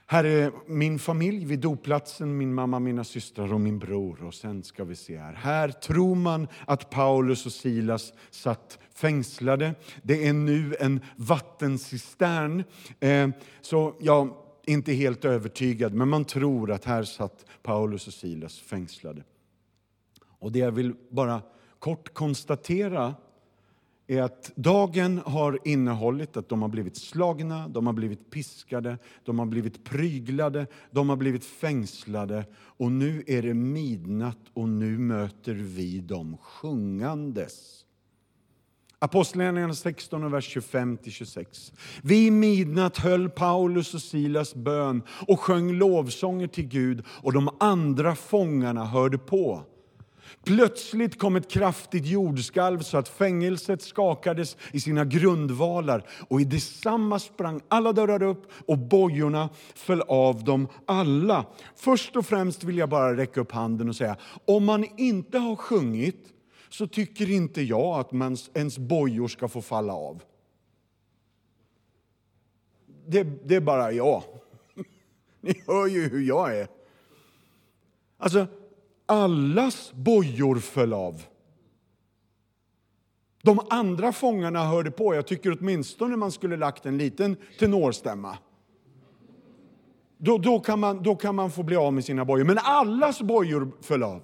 Här 0.09 0.23
är 0.23 0.51
min 0.67 0.99
familj 0.99 1.45
vid 1.45 1.59
doplatsen, 1.59 2.37
min 2.37 2.53
mamma, 2.53 2.79
mina 2.79 3.03
systrar 3.03 3.53
och 3.53 3.61
min 3.61 3.79
bror. 3.79 4.23
Och 4.23 4.33
sen 4.33 4.63
ska 4.63 4.83
vi 4.83 4.95
se 4.95 5.17
här. 5.17 5.33
Här 5.33 5.69
tror 5.69 6.15
man 6.15 6.47
att 6.65 6.89
Paulus 6.89 7.45
och 7.45 7.51
Silas 7.51 8.13
satt 8.29 8.79
fängslade. 8.93 9.75
Det 10.03 10.27
är 10.27 10.33
nu 10.33 10.75
en 10.79 10.99
vattencistern. 11.15 12.63
Eh, 12.99 13.29
så 13.61 13.95
jag 13.99 14.27
är 14.65 14.73
inte 14.73 14.93
helt 14.93 15.25
övertygad, 15.25 15.93
men 15.93 16.09
man 16.09 16.25
tror 16.25 16.71
att 16.71 16.85
här 16.85 17.03
satt 17.03 17.45
Paulus 17.63 18.07
och 18.07 18.13
Silas 18.13 18.59
fängslade. 18.59 19.23
Och 20.39 20.51
det 20.51 20.59
jag 20.59 20.71
vill 20.71 20.95
bara 21.09 21.41
kort 21.79 22.13
konstatera 22.13 23.15
är 24.07 24.21
att 24.21 24.51
dagen 24.55 25.21
har 25.25 25.59
innehållit 25.63 26.37
att 26.37 26.49
de 26.49 26.61
har 26.61 26.69
blivit 26.69 26.97
slagna, 26.97 27.67
de 27.67 27.85
har 27.85 27.93
blivit 27.93 28.31
piskade, 28.31 28.97
de 29.25 29.39
har 29.39 29.45
blivit 29.45 29.83
pryglade, 29.83 30.67
de 30.91 31.09
har 31.09 31.15
blivit 31.15 31.45
fängslade 31.45 32.45
och 32.55 32.91
nu 32.91 33.23
är 33.27 33.41
det 33.41 33.53
midnatt 33.53 34.39
och 34.53 34.69
nu 34.69 34.97
möter 34.97 35.53
vi 35.53 35.99
dem 35.99 36.37
sjungandes. 36.37 37.83
Apostlagärningarna 38.99 39.73
16, 39.73 40.31
vers 40.31 40.57
25-26. 40.57 41.73
Vid 42.03 42.33
midnatt 42.33 42.97
höll 42.97 43.29
Paulus 43.29 43.93
och 43.93 44.01
Silas 44.01 44.55
bön 44.55 45.01
och 45.27 45.39
sjöng 45.39 45.73
lovsånger 45.73 46.47
till 46.47 46.67
Gud 46.67 47.05
och 47.07 47.33
de 47.33 47.49
andra 47.59 48.15
fångarna 48.15 48.85
hörde 48.85 49.17
på. 49.17 49.63
Plötsligt 50.43 51.19
kom 51.19 51.35
ett 51.35 51.51
kraftigt 51.51 52.05
jordskalv 52.05 52.79
så 52.79 52.97
att 52.97 53.09
fängelset 53.09 53.81
skakades 53.81 54.57
i 54.71 54.79
sina 54.79 55.05
grundvalar 55.05 56.07
och 56.29 56.41
i 56.41 56.43
detsamma 56.43 57.19
sprang 57.19 57.61
alla 57.67 57.93
dörrar 57.93 58.23
upp 58.23 58.51
och 58.65 58.77
bojorna 58.77 59.49
föll 59.75 60.01
av 60.01 60.43
dem 60.43 60.67
alla. 60.85 61.45
Först 61.75 62.15
och 62.15 62.25
främst 62.25 62.63
vill 62.63 62.77
jag 62.77 62.89
bara 62.89 63.17
räcka 63.17 63.41
upp 63.41 63.51
handen 63.51 63.89
och 63.89 63.95
säga, 63.95 64.17
om 64.45 64.65
man 64.65 64.85
inte 64.97 65.37
har 65.37 65.55
sjungit 65.55 66.33
så 66.69 66.87
tycker 66.87 67.31
inte 67.31 67.61
jag 67.61 67.99
att 67.99 68.11
man, 68.11 68.37
ens 68.53 68.77
bojor 68.77 69.27
ska 69.27 69.47
få 69.47 69.61
falla 69.61 69.93
av. 69.93 70.23
Det, 73.07 73.23
det 73.23 73.55
är 73.55 73.61
bara 73.61 73.91
jag. 73.91 74.23
Ni 75.41 75.63
hör 75.67 75.87
ju 75.87 76.09
hur 76.09 76.21
jag 76.21 76.57
är. 76.57 76.67
Alltså, 78.17 78.47
allas 79.07 79.93
bojor 79.93 80.55
föll 80.55 80.93
av. 80.93 81.23
De 83.41 83.59
andra 83.69 84.11
fångarna 84.11 84.65
hörde 84.65 84.91
på. 84.91 85.15
Jag 85.15 85.27
tycker 85.27 85.57
åtminstone 85.59 86.15
man 86.15 86.31
skulle 86.31 86.57
lagt 86.57 86.85
en 86.85 86.97
liten 86.97 87.37
tenorstämma. 87.59 88.37
Då, 90.17 90.37
då, 90.37 90.59
kan 90.59 90.79
man, 90.79 91.03
då 91.03 91.15
kan 91.15 91.35
man 91.35 91.51
få 91.51 91.63
bli 91.63 91.75
av 91.75 91.93
med 91.93 92.05
sina 92.05 92.25
bojor. 92.25 92.45
Men 92.45 92.57
allas 92.57 93.21
bojor 93.21 93.71
föll 93.81 94.03
av. 94.03 94.21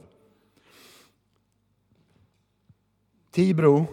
Tibro, 3.32 3.86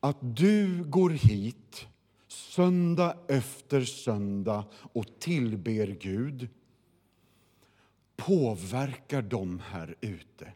att 0.00 0.16
du 0.20 0.84
går 0.84 1.10
hit 1.10 1.86
söndag 2.28 3.16
efter 3.28 3.80
söndag 3.80 4.64
och 4.92 5.06
tillber 5.18 5.86
Gud 5.86 6.48
påverkar 8.26 9.22
dem 9.22 9.62
här 9.70 9.94
ute. 10.00 10.52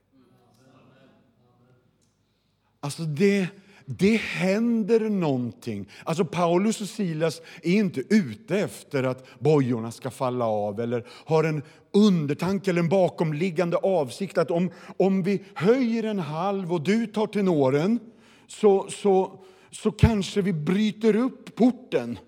Alltså 2.81 3.03
det, 3.03 3.49
det 3.85 4.17
händer 4.17 5.01
någonting. 5.01 5.89
Alltså 6.05 6.25
Paulus 6.25 6.81
och 6.81 6.89
Silas 6.89 7.43
är 7.63 7.73
inte 7.73 8.01
ute 8.01 8.59
efter 8.59 9.03
att 9.03 9.27
bojorna 9.39 9.93
ska 9.93 10.11
falla 10.11 10.47
av 10.47 10.81
eller 10.81 11.07
har 11.09 11.45
en 11.45 11.63
undertanke 11.93 12.71
eller 12.71 12.81
en 12.81 12.89
bakomliggande 12.89 13.77
avsikt 13.77 14.39
att 14.39 14.51
om, 14.51 14.71
om 14.97 15.23
vi 15.23 15.43
höjer 15.55 16.05
en 16.05 16.19
halv 16.19 16.73
och 16.73 16.81
du 16.81 17.07
tar 17.07 17.27
tenoren 17.27 18.01
så, 18.47 18.87
så, 18.91 19.45
så 19.71 19.91
kanske 19.91 20.43
vi 20.43 20.53
bryter 20.53 21.17
upp 21.17 21.55
porten. 21.55 22.19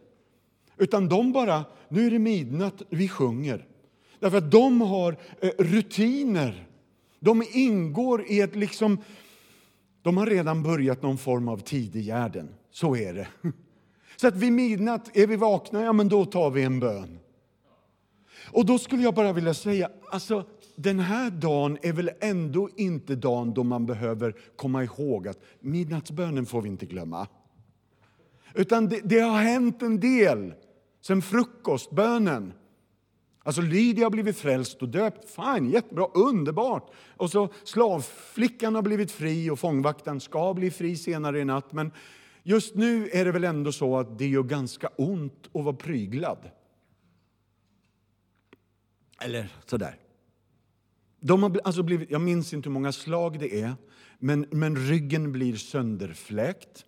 Utan 0.79 1.09
de 1.09 1.33
bara, 1.33 1.65
nu 1.89 2.07
är 2.07 2.11
det 2.11 2.19
midnatt, 2.19 2.83
vi 2.89 3.09
sjunger. 3.09 3.67
Därför 4.27 4.39
att 4.39 4.51
de 4.51 4.81
har 4.81 5.17
eh, 5.41 5.51
rutiner. 5.59 6.67
De 7.21 7.45
ingår 7.53 8.25
i 8.29 8.41
ett 8.41 8.57
liksom... 8.57 8.99
De 10.03 10.17
har 10.17 10.27
redan 10.27 10.63
börjat 10.63 11.03
någon 11.03 11.19
form 11.19 11.49
av 11.49 11.59
tidiggärden. 11.59 12.49
Så 12.71 12.97
är 12.97 13.15
det. 13.15 13.29
Så 14.17 14.29
att 14.29 14.37
vid 14.37 14.53
midnatt, 14.53 15.17
är 15.17 15.27
vi 15.27 15.37
vakna, 15.37 15.83
ja 15.83 15.93
men 15.93 16.09
då 16.09 16.25
tar 16.25 16.51
vi 16.51 16.63
en 16.63 16.81
bön. 16.81 17.19
Och 18.51 18.67
då 18.67 18.79
skulle 18.79 19.03
jag 19.03 19.15
bara 19.15 19.33
vilja 19.33 19.55
säga, 19.55 19.91
alltså 20.11 20.45
den 20.77 21.01
här 21.01 21.31
dagen 21.31 21.79
är 21.83 21.93
väl 21.93 22.11
ändå 22.21 22.69
inte 22.77 23.15
dagen 23.15 23.55
då 23.55 23.65
man 23.65 23.87
behöver 23.87 24.35
komma 24.57 24.85
ihåg 24.85 25.29
att 25.29 25.39
midnattsbönen 25.61 26.47
får 26.47 26.63
vi 26.63 26.69
inte 26.69 26.87
glömma. 26.87 27.27
Utan 28.55 28.89
det, 28.89 29.01
det 29.05 29.21
har 29.21 29.43
hänt 29.43 29.83
en 29.83 30.01
del 30.01 30.55
sen 31.03 31.23
frukostbönen. 31.23 32.53
Alltså 33.47 33.63
Lydia 33.63 34.05
har 34.05 34.11
blivit 34.11 34.37
frälst 34.37 34.83
och 34.83 34.89
döpt. 34.89 35.31
Fine, 35.31 35.71
jättebra, 35.71 36.07
underbart. 36.15 36.91
Och 37.17 37.31
så 37.31 37.49
slavflickan 37.65 38.75
har 38.75 38.83
blivit 38.83 39.13
fri 39.13 39.51
och 39.51 39.59
fångvaktaren 39.59 40.21
ska 40.21 40.55
bli 40.55 40.71
fri 40.71 40.97
senare 40.97 41.41
i 41.41 41.45
natt. 41.45 41.73
Men 41.73 41.93
just 42.43 42.75
nu 42.75 43.09
är 43.13 43.25
det 43.25 43.33
väl 43.33 43.45
ändå 43.45 43.73
så 43.73 43.99
att 43.99 44.19
det 44.19 44.27
gör 44.27 44.43
ganska 44.43 44.89
ont 44.97 45.51
att 45.55 45.65
vara 45.65 45.77
pryglad. 45.77 46.51
Eller 49.21 49.49
sådär. 49.67 49.97
De 51.21 51.43
har 51.43 51.61
alltså 51.65 51.83
blivit, 51.83 52.11
jag 52.11 52.21
minns 52.21 52.53
inte 52.53 52.69
hur 52.69 52.75
många 52.75 52.93
slag 52.93 53.39
det 53.39 53.61
är, 53.61 53.75
men, 54.19 54.47
men 54.51 54.77
ryggen 54.77 55.33
blir 55.33 55.57
sönderfläkt. 55.57 56.86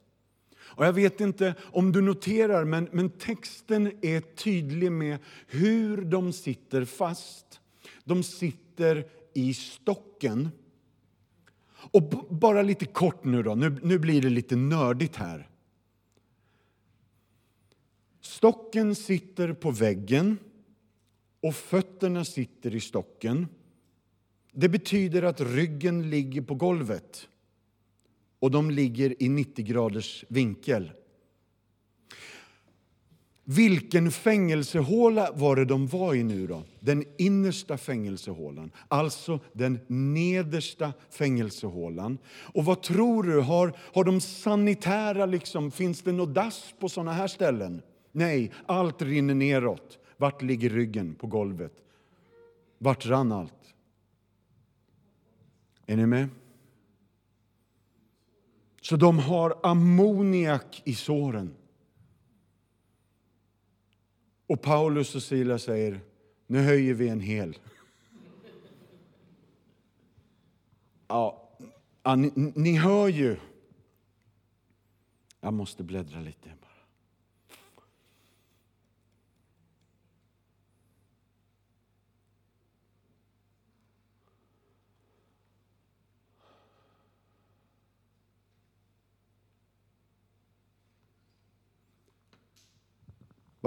Och 0.79 0.85
jag 0.85 0.93
vet 0.93 1.21
inte 1.21 1.55
om 1.61 1.93
du 1.93 2.01
noterar, 2.01 2.65
men, 2.65 2.89
men 2.93 3.11
texten 3.11 3.93
är 4.03 4.21
tydlig 4.21 4.93
med 4.93 5.19
hur 5.47 6.03
de 6.03 6.33
sitter 6.33 6.85
fast. 6.85 7.61
De 8.05 8.23
sitter 8.23 9.07
i 9.35 9.55
stocken. 9.55 10.49
Och 11.71 12.03
bara 12.31 12.63
lite 12.63 12.87
kort 12.87 13.25
nu 13.25 13.43
då, 13.43 13.55
nu, 13.55 13.77
nu 13.83 13.99
blir 13.99 14.23
det 14.23 14.29
lite 14.29 14.57
nördigt 14.57 15.17
här. 15.17 15.49
Stocken 18.21 18.95
sitter 18.95 19.53
på 19.53 19.71
väggen 19.71 20.39
och 21.43 21.55
fötterna 21.55 22.25
sitter 22.25 22.75
i 22.75 22.81
stocken. 22.81 23.47
Det 24.53 24.69
betyder 24.69 25.23
att 25.23 25.41
ryggen 25.41 26.11
ligger 26.11 26.43
på 26.43 26.55
golvet 26.55 27.29
och 28.41 28.51
de 28.51 28.71
ligger 28.71 29.23
i 29.23 29.29
90 29.29 29.65
graders 29.65 30.25
vinkel. 30.29 30.91
Vilken 33.51 34.11
fängelsehåla 34.11 35.31
var 35.35 35.57
det 35.57 35.65
de 35.65 35.87
var 35.87 36.15
i 36.15 36.23
nu 36.23 36.47
då? 36.47 36.63
Den 36.81 37.05
innersta 37.19 37.79
fängelsehålan, 37.79 38.71
alltså 38.89 39.41
den 39.53 39.79
nedersta 39.87 40.93
fängelsehålan. 41.11 42.19
Och 42.29 42.65
vad 42.65 42.83
tror 42.83 43.23
du, 43.23 43.41
har, 43.41 43.73
har 43.95 44.05
de 44.05 44.21
sanitära 44.21 45.27
liksom, 45.27 45.71
finns 45.71 46.03
det 46.03 46.13
något 46.13 46.35
dass 46.35 46.75
på 46.79 46.89
sådana 46.89 47.13
här 47.13 47.29
ställen? 47.29 47.83
Nej, 48.13 48.53
allt 48.67 49.03
rinner 49.03 49.35
neråt. 49.35 49.99
Vart 50.17 50.43
ligger 50.43 50.71
ryggen 50.71 51.15
på 51.15 51.27
golvet? 51.27 51.73
Vart 52.79 53.07
rann 53.07 53.33
allt? 53.33 53.75
Är 55.87 55.97
ni 55.97 56.07
med? 56.07 56.29
Så 58.89 58.97
de 58.97 59.19
har 59.19 59.59
ammoniak 59.63 60.83
i 60.85 60.95
såren. 60.95 61.55
Och 64.47 64.63
Paulus 64.63 65.15
och 65.15 65.23
Silas 65.23 65.63
säger, 65.63 66.01
nu 66.47 66.63
höjer 66.63 66.95
vi 66.95 67.09
en 67.09 67.21
hel. 67.21 67.59
Ja, 71.09 71.51
ni, 72.17 72.53
ni 72.55 72.77
hör 72.77 73.09
ju. 73.09 73.37
Jag 75.41 75.53
måste 75.53 75.83
bläddra 75.83 76.21
lite. 76.21 76.51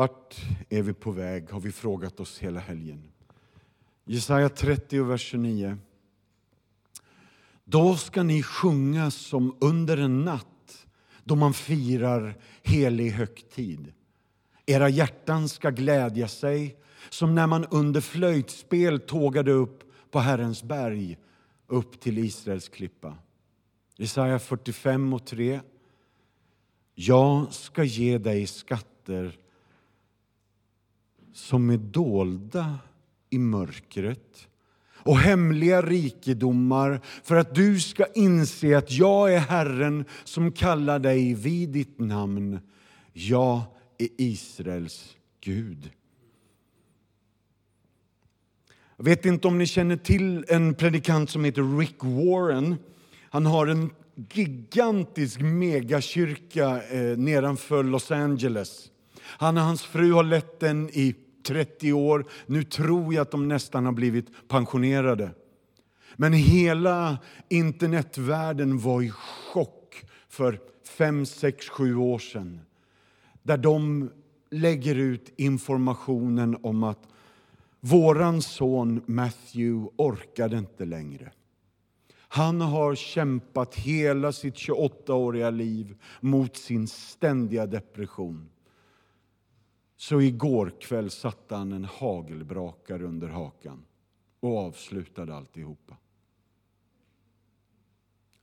Vart 0.02 0.42
är 0.70 0.82
vi 0.82 0.94
på 0.94 1.12
väg, 1.12 1.50
har 1.50 1.60
vi 1.60 1.72
frågat 1.72 2.20
oss 2.20 2.40
hela 2.40 2.60
helgen. 2.60 3.12
Jesaja 4.06 4.50
30, 4.50 5.04
vers 5.04 5.22
29. 5.22 5.78
Då 7.64 7.96
ska 7.96 8.24
ni 8.24 8.44
sjunga 8.44 9.12
som 9.12 9.58
under 9.60 9.98
en 9.98 10.26
natt 10.26 10.88
då 11.24 11.36
man 11.36 11.54
firar 11.54 12.38
helig 12.64 13.12
högtid. 13.12 13.94
Era 14.66 14.90
hjärtan 14.90 15.50
ska 15.50 15.70
glädja 15.70 16.28
sig 16.28 16.78
som 17.10 17.36
när 17.36 17.48
man 17.48 17.66
under 17.66 18.02
flöjtspel 18.02 19.00
tågade 19.00 19.52
upp 19.52 19.84
på 20.12 20.20
Herrens 20.20 20.64
berg 20.64 21.18
upp 21.68 22.00
till 22.00 22.18
Israels 22.18 22.70
klippa. 22.70 23.18
Jesaja 23.98 24.40
45 24.40 25.14
och 25.14 25.26
3. 25.26 25.62
Jag 26.96 27.54
ska 27.54 27.84
ge 27.84 28.18
dig 28.18 28.48
skatter 28.48 29.38
som 31.34 31.70
är 31.70 31.78
dolda 31.78 32.80
i 33.30 33.40
mörkret 33.40 34.48
och 35.04 35.18
hemliga 35.18 35.82
rikedomar 35.82 37.02
för 37.24 37.36
att 37.36 37.56
du 37.56 37.80
ska 37.80 38.06
inse 38.16 38.78
att 38.78 38.92
jag 38.92 39.34
är 39.34 39.40
Herren 39.40 40.06
som 40.24 40.52
kallar 40.52 41.00
dig 41.00 41.34
vid 41.34 41.70
ditt 41.70 42.00
namn. 42.00 42.60
Jag 43.14 43.62
är 43.98 44.08
Israels 44.18 45.16
Gud. 45.42 45.92
Jag 48.98 49.06
vet 49.06 49.26
inte 49.26 49.48
om 49.48 49.58
ni 49.58 49.66
känner 49.66 49.98
till 49.98 50.46
en 50.48 50.74
predikant 50.74 51.30
som 51.30 51.44
heter 51.44 51.78
Rick 51.78 52.04
Warren. 52.04 52.76
Han 53.30 53.46
har 53.46 53.68
en 53.68 53.90
gigantisk 54.30 55.40
megakyrka 55.42 56.84
eh, 56.84 57.18
nedanför 57.18 57.84
Los 57.84 58.12
Angeles. 58.12 58.92
Han 59.38 59.58
och 59.58 59.64
hans 59.64 59.84
fru 59.84 60.12
har 60.12 60.24
lett 60.24 60.60
den 60.60 60.90
i 60.90 61.16
30 61.48 61.94
år. 61.94 62.26
Nu 62.46 62.64
tror 62.64 63.14
jag 63.14 63.22
att 63.22 63.32
de 63.32 63.48
nästan 63.48 63.86
har 63.86 63.92
blivit 63.92 64.48
pensionerade. 64.48 65.32
Men 66.16 66.34
hela 66.34 67.18
internetvärlden 67.50 68.80
var 68.80 69.02
i 69.02 69.12
chock 69.54 70.06
för 70.30 70.60
fem, 70.84 71.26
sex, 71.26 71.70
sju 71.70 71.96
år 71.96 72.20
sedan. 72.20 72.60
Där 73.44 73.58
de 73.58 74.10
lägger 74.52 74.96
ut 74.96 75.34
informationen 75.38 76.58
om 76.64 76.84
att 76.84 77.08
våran 77.80 78.42
son 78.42 79.02
Matthew 79.06 79.90
orkade 79.98 80.58
inte 80.58 80.86
längre. 80.86 81.32
Han 82.34 82.62
har 82.62 82.96
kämpat 82.96 83.76
hela 83.76 84.32
sitt 84.32 84.56
28-åriga 84.56 85.50
liv 85.50 85.96
mot 86.20 86.58
sin 86.58 86.88
ständiga 86.88 87.66
depression. 87.66 88.50
Så 90.02 90.22
igår 90.22 90.74
kväll 90.80 91.10
satte 91.10 91.56
han 91.56 91.72
en 91.72 91.86
hagelbrakare 91.86 93.04
under 93.04 93.28
hakan 93.28 93.86
och 94.40 94.58
avslutade 94.58 95.36
alltihopa. 95.36 95.98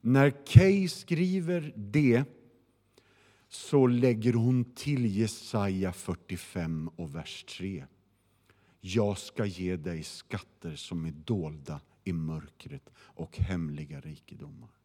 När 0.01 0.47
Kay 0.47 0.89
skriver 0.89 1.73
det 1.77 2.25
så 3.49 3.87
lägger 3.87 4.33
hon 4.33 4.65
till 4.65 5.17
Jesaja 5.17 5.93
45 5.93 6.89
och 6.97 7.15
vers 7.15 7.45
3. 7.59 7.85
Jag 8.81 9.19
ska 9.19 9.45
ge 9.45 9.77
dig 9.77 10.03
skatter 10.03 10.77
som 10.77 11.05
är 11.05 11.13
dolda 11.13 11.81
i 12.05 12.13
mörkret 12.13 12.91
och 12.97 13.39
hemliga 13.39 14.01
rikedomar. 14.01 14.78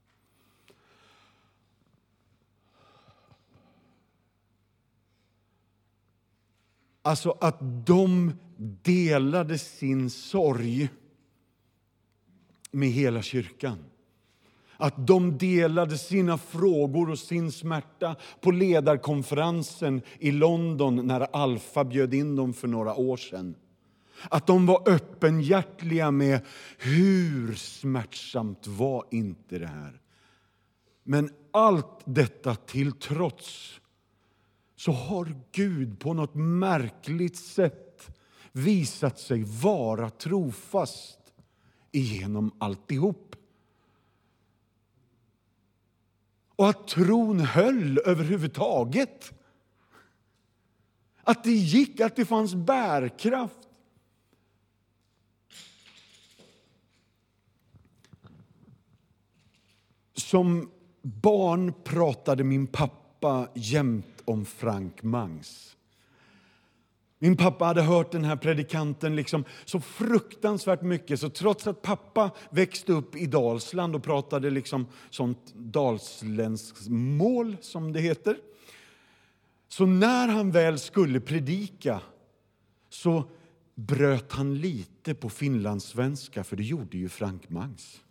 Alltså 7.05 7.37
att 7.41 7.85
de 7.85 8.33
delade 8.83 9.57
sin 9.57 10.09
sorg 10.09 10.89
med 12.71 12.89
hela 12.89 13.21
kyrkan. 13.21 13.77
Att 14.77 15.07
de 15.07 15.37
delade 15.37 15.97
sina 15.97 16.37
frågor 16.37 17.09
och 17.09 17.19
sin 17.19 17.51
smärta 17.51 18.15
på 18.41 18.51
ledarkonferensen 18.51 20.01
i 20.19 20.31
London 20.31 21.07
när 21.07 21.35
Alfa 21.35 21.83
bjöd 21.83 22.13
in 22.13 22.35
dem 22.35 22.53
för 22.53 22.67
några 22.67 22.95
år 22.95 23.17
sedan. 23.17 23.55
Att 24.29 24.47
de 24.47 24.65
var 24.65 24.89
öppenhjärtliga 24.89 26.11
med 26.11 26.41
hur 26.77 27.53
smärtsamt 27.53 28.67
var 28.67 29.05
inte 29.11 29.59
det 29.59 29.67
här. 29.67 30.01
Men 31.03 31.29
allt 31.51 32.01
detta 32.05 32.55
till 32.55 32.91
trots 32.91 33.79
så 34.75 34.91
har 34.91 35.36
Gud 35.51 35.99
på 35.99 36.13
något 36.13 36.36
märkligt 36.36 37.38
sätt 37.38 38.17
visat 38.51 39.19
sig 39.19 39.43
vara 39.43 40.09
trofast 40.09 41.19
igenom 41.91 42.51
alltihop. 42.57 43.36
Och 46.55 46.69
att 46.69 46.88
tron 46.88 47.39
höll 47.39 47.99
överhuvudtaget. 48.05 49.33
Att 51.23 51.43
det 51.43 51.51
gick, 51.51 51.99
att 51.99 52.15
det 52.15 52.25
fanns 52.25 52.55
bärkraft. 52.55 53.57
Som 60.13 60.71
barn 61.01 61.73
pratade 61.83 62.43
min 62.43 62.67
pappa 62.67 63.49
jämt 63.55 64.12
om 64.25 64.45
Frank 64.45 65.03
Mangs. 65.03 65.77
Min 67.19 67.38
pappa 67.38 67.65
hade 67.65 67.81
hört 67.81 68.12
den 68.12 68.23
här 68.23 68.36
predikanten 68.36 69.15
liksom 69.15 69.43
så 69.65 69.79
fruktansvärt 69.79 70.81
mycket 70.81 71.19
så 71.19 71.29
trots 71.29 71.67
att 71.67 71.81
pappa 71.81 72.31
växte 72.49 72.93
upp 72.93 73.15
i 73.15 73.25
Dalsland 73.25 73.95
och 73.95 74.03
pratade 74.03 74.49
liksom 74.49 74.88
sånt 75.09 75.53
dalsländskt 75.55 76.88
mål, 76.89 77.57
som 77.62 77.93
det 77.93 77.99
heter 77.99 78.38
så 79.73 79.86
när 79.86 80.27
han 80.27 80.51
väl 80.51 80.79
skulle 80.79 81.19
predika 81.19 82.01
så 82.89 83.23
bröt 83.75 84.31
han 84.31 84.57
lite 84.57 85.15
på 85.15 85.29
finlandssvenska, 85.29 86.43
för 86.43 86.55
det 86.55 86.63
gjorde 86.63 86.97
ju 86.97 87.09
Frank 87.09 87.49
Mangs. 87.49 88.01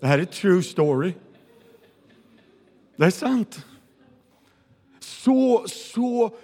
Det 0.00 0.06
här 0.06 0.18
är 0.18 0.24
true 0.24 0.62
story. 0.62 1.14
Det 2.96 3.04
är 3.04 3.10
sant. 3.10 3.66
Så, 5.06 5.64
så 5.68 6.36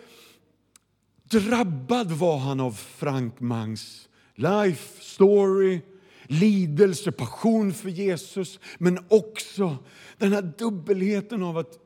drabbad 1.31 2.12
var 2.12 2.38
han 2.38 2.61
av 2.61 2.72
Frank 2.72 3.40
Mangs 3.40 4.09
life 4.35 5.03
story, 5.03 5.81
lidelse, 6.22 7.12
passion 7.12 7.72
för 7.72 7.88
Jesus 7.88 8.61
men 8.79 8.98
också 9.09 9.77
den 10.18 10.33
här 10.33 10.53
dubbelheten 10.59 11.42
av 11.42 11.59
att 11.59 11.79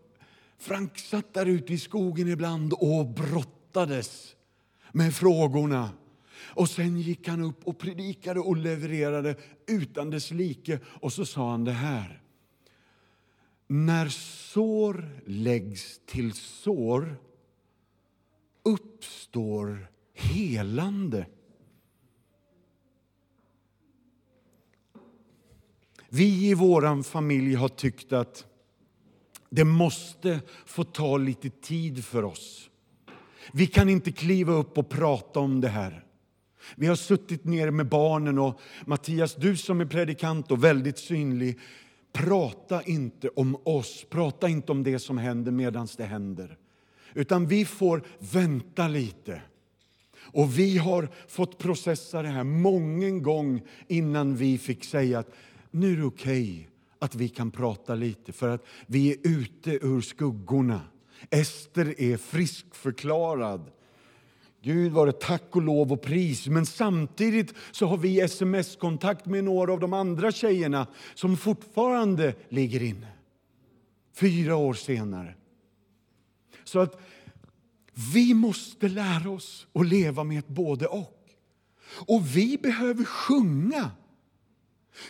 Frank 0.58 0.98
satt 0.98 1.34
där 1.34 1.46
ute 1.46 1.72
i 1.72 1.78
skogen 1.78 2.28
ibland 2.28 2.72
och 2.72 3.06
brottades 3.06 4.34
med 4.92 5.14
frågorna. 5.14 5.90
Och 6.38 6.68
Sen 6.68 7.00
gick 7.00 7.28
han 7.28 7.42
upp 7.42 7.66
och 7.66 7.78
predikade 7.78 8.40
och 8.40 8.56
levererade 8.56 9.36
utan 9.66 10.10
dess 10.10 10.30
like. 10.30 10.78
Och 10.86 11.12
så 11.12 11.26
sa 11.26 11.50
han 11.50 11.64
det 11.64 11.72
här. 11.72 12.22
När 13.66 14.09
sår 14.09 15.20
läggs 15.26 16.00
till 16.07 16.33
sår 16.33 17.16
uppstår 18.62 19.88
helande. 20.14 21.26
Vi 26.09 26.50
i 26.50 26.55
vår 26.55 27.02
familj 27.02 27.55
har 27.55 27.68
tyckt 27.68 28.12
att 28.12 28.46
det 29.50 29.64
måste 29.64 30.40
få 30.66 30.85
ta 30.85 31.16
lite 31.16 31.50
tid 31.50 32.05
för 32.05 32.24
oss. 32.24 32.70
Vi 33.52 33.66
kan 33.66 33.88
inte 33.88 34.12
kliva 34.12 34.52
upp 34.52 34.79
och 34.79 34.88
prata 34.88 35.40
om 35.40 35.61
det 35.61 35.68
här. 35.68 36.05
Vi 36.76 36.87
har 36.87 36.96
suttit 36.96 37.44
ner 37.44 37.70
med 37.70 37.88
barnen 37.88 38.38
och 38.38 38.61
Mattias, 38.87 39.35
du 39.35 39.57
som 39.57 39.81
är 39.81 39.87
predikant 39.87 40.50
och 40.50 40.64
väldigt 40.64 40.98
synlig, 40.98 41.59
prata 42.16 42.83
inte 42.83 43.29
om 43.29 43.57
oss, 43.64 44.07
prata 44.11 44.48
inte 44.48 44.72
om 44.72 44.83
det 44.83 44.98
som 44.98 45.18
händer 45.18 45.52
medan 45.52 45.88
det 45.96 46.05
händer. 46.05 46.59
Utan 47.14 47.46
vi 47.46 47.64
får 47.64 48.02
vänta 48.18 48.88
lite. 48.88 49.42
Och 50.18 50.59
vi 50.59 50.79
har 50.79 51.09
fått 51.29 51.59
processa 51.59 52.22
det 52.22 52.29
här 52.29 52.44
många 52.44 53.11
gång 53.11 53.62
innan 53.88 54.37
vi 54.37 54.59
fick 54.59 54.85
säga 54.85 55.18
att 55.18 55.31
nu 55.70 55.92
är 55.92 55.96
det 55.96 56.05
okej 56.05 56.52
okay 56.52 56.66
att 56.98 57.14
vi 57.14 57.29
kan 57.29 57.50
prata 57.50 57.94
lite, 57.94 58.33
för 58.33 58.48
att 58.48 58.64
vi 58.87 59.11
är 59.11 59.16
ute 59.22 59.70
ur 59.70 60.00
skuggorna. 60.00 60.81
Ester 61.31 62.00
är 62.00 62.16
friskförklarad. 62.16 63.70
Gud 64.66 64.92
vare 64.92 65.12
tack 65.12 65.57
och 65.57 65.62
lov 65.62 65.92
och 65.92 66.02
pris. 66.02 66.46
Men 66.46 66.66
samtidigt 66.66 67.55
så 67.70 67.87
har 67.87 67.96
vi 67.96 68.20
sms-kontakt 68.20 69.26
med 69.26 69.44
några 69.44 69.72
av 69.72 69.81
de 69.81 69.92
andra 69.92 70.33
tjejerna 70.33 70.87
som 71.14 71.37
fortfarande 71.37 72.35
ligger 72.48 72.83
inne. 72.83 73.07
Fyra 74.14 74.57
år 74.57 74.74
senare. 74.74 75.35
Så 76.64 76.79
att 76.79 77.00
vi 78.14 78.35
måste 78.35 78.88
lära 78.88 79.31
oss 79.31 79.66
att 79.72 79.87
leva 79.87 80.24
med 80.24 80.38
ett 80.38 80.48
både 80.48 80.87
och. 80.87 81.29
Och 82.07 82.37
vi 82.37 82.59
behöver 82.59 83.05
sjunga 83.05 83.90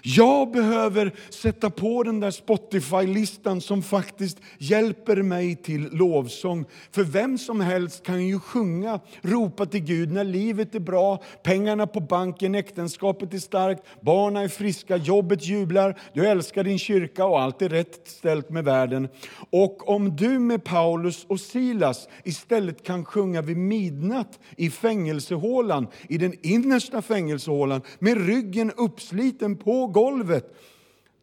jag 0.02 0.50
behöver 0.50 1.12
sätta 1.30 1.70
på 1.70 2.02
den 2.02 2.20
där 2.20 2.30
Spotify-listan 2.30 3.60
som 3.60 3.82
faktiskt 3.82 4.38
hjälper 4.58 5.22
mig 5.22 5.56
till 5.56 5.88
lovsång. 5.92 6.64
För 6.90 7.02
vem 7.02 7.38
som 7.38 7.60
helst 7.60 8.02
kan 8.02 8.26
ju 8.26 8.38
sjunga, 8.38 9.00
ropa 9.22 9.66
till 9.66 9.80
Gud 9.80 10.12
när 10.12 10.24
livet 10.24 10.74
är 10.74 10.80
bra, 10.80 11.22
pengarna 11.42 11.86
på 11.86 12.00
banken, 12.00 12.54
äktenskapet 12.54 13.34
är 13.34 13.38
starkt, 13.38 13.82
barnen 14.00 14.42
är 14.42 14.48
friska, 14.48 14.96
jobbet 14.96 15.46
jublar, 15.46 15.98
du 16.14 16.26
älskar 16.26 16.64
din 16.64 16.78
kyrka 16.78 17.24
och 17.24 17.40
allt 17.40 17.62
är 17.62 17.68
rätt 17.68 18.00
ställt 18.04 18.50
med 18.50 18.64
världen. 18.64 19.08
Och 19.50 19.88
om 19.88 20.16
du 20.16 20.38
med 20.38 20.64
Paulus 20.64 21.24
och 21.28 21.40
Silas 21.40 22.08
istället 22.24 22.82
kan 22.84 23.04
sjunga 23.04 23.42
vid 23.42 23.56
midnatt 23.56 24.38
i 24.56 24.70
fängelsehålan, 24.70 25.86
i 26.08 26.18
den 26.18 26.34
innersta 26.42 27.02
fängelsehålan, 27.02 27.80
med 27.98 28.26
ryggen 28.26 28.72
uppsliten 28.76 29.56
på 29.56 29.75
på 29.76 29.86
golvet, 29.86 30.56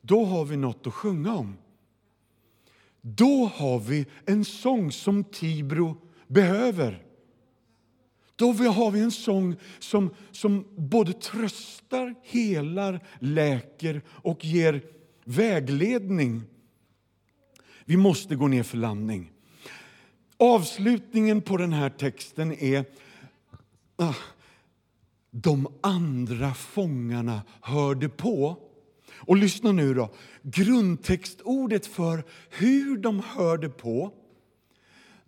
då 0.01 0.25
har 0.25 0.45
vi 0.45 0.57
något 0.57 0.87
att 0.87 0.93
sjunga 0.93 1.35
om. 1.35 1.57
Då 3.01 3.51
har 3.55 3.79
vi 3.79 4.05
en 4.25 4.45
sång 4.45 4.91
som 4.91 5.23
Tibro 5.23 5.97
behöver. 6.27 7.03
Då 8.35 8.51
har 8.51 8.91
vi 8.91 8.99
en 8.99 9.11
sång 9.11 9.55
som, 9.79 10.09
som 10.31 10.65
både 10.75 11.13
tröstar, 11.13 12.15
helar, 12.23 12.99
läker 13.19 14.01
och 14.07 14.45
ger 14.45 14.81
vägledning. 15.23 16.41
Vi 17.85 17.97
måste 17.97 18.35
gå 18.35 18.47
ner 18.47 18.63
för 18.63 18.77
landning. 18.77 19.31
Avslutningen 20.37 21.41
på 21.41 21.57
den 21.57 21.73
här 21.73 21.89
texten 21.89 22.51
är 22.51 22.85
ah, 23.95 24.15
de 25.35 25.67
andra 25.81 26.53
fångarna 26.53 27.41
hörde 27.61 28.09
på. 28.09 28.57
Och 29.15 29.37
lyssna 29.37 29.71
nu 29.71 29.93
då. 29.93 30.09
Grundtextordet 30.41 31.85
för 31.85 32.23
hur 32.49 32.97
de 32.97 33.19
hörde 33.19 33.69
på. 33.69 34.11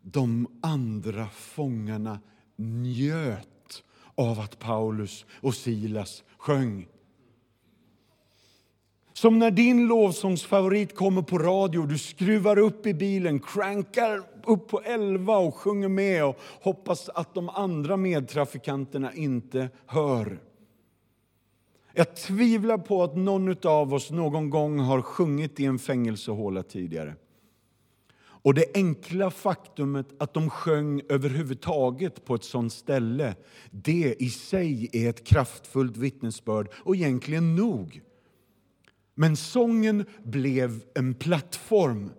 De 0.01 0.47
andra 0.62 1.28
fångarna 1.30 2.20
njöt 2.56 3.84
av 4.16 4.39
att 4.39 4.60
Paulus 4.60 5.26
och 5.41 5.56
Silas 5.56 6.24
sjöng. 6.38 6.88
Som 9.18 9.39
när 9.39 9.51
din 9.51 9.88
lovsångsfavorit 9.88 10.95
kommer 10.95 11.22
på 11.22 11.38
radio, 11.38 11.86
du 11.86 11.97
skruvar 11.97 12.57
upp 12.57 12.86
i 12.86 12.93
bilen, 12.93 13.39
crankar 13.39 14.22
upp 14.45 14.68
på 14.68 14.82
11 14.82 15.38
och 15.38 15.55
sjunger 15.55 15.88
med 15.88 16.26
och 16.26 16.39
hoppas 16.61 17.09
att 17.09 17.34
de 17.34 17.49
andra 17.49 17.97
medtrafikanterna 17.97 19.13
inte 19.13 19.70
hör. 19.86 20.39
Jag 21.93 22.16
tvivlar 22.16 22.78
på 22.78 23.03
att 23.03 23.16
någon 23.16 23.55
av 23.63 23.93
oss 23.93 24.11
någon 24.11 24.49
gång 24.49 24.80
har 24.80 25.01
sjungit 25.01 25.59
i 25.59 25.66
en 25.66 25.80
fängelsehåla 25.80 26.63
tidigare. 26.63 27.16
Och 28.18 28.53
det 28.53 28.66
enkla 28.74 29.32
faktumet 29.32 30.07
att 30.18 30.34
de 30.34 30.49
sjöng 30.49 31.01
överhuvudtaget 31.09 32.26
på 32.26 32.36
ett 32.36 32.43
sånt 32.43 32.74
ställe, 32.74 33.36
det 33.72 34.16
i 34.20 34.30
sig 34.30 34.89
är 34.93 35.09
ett 35.09 35.28
kraftfullt 35.28 35.97
vittnesbörd 35.97 36.70
och 36.74 36.95
egentligen 36.95 37.55
nog. 37.55 38.01
Men 39.16 39.38
sången 39.38 40.05
blev 40.24 40.82
en 40.95 41.13
plattform. 41.13 42.11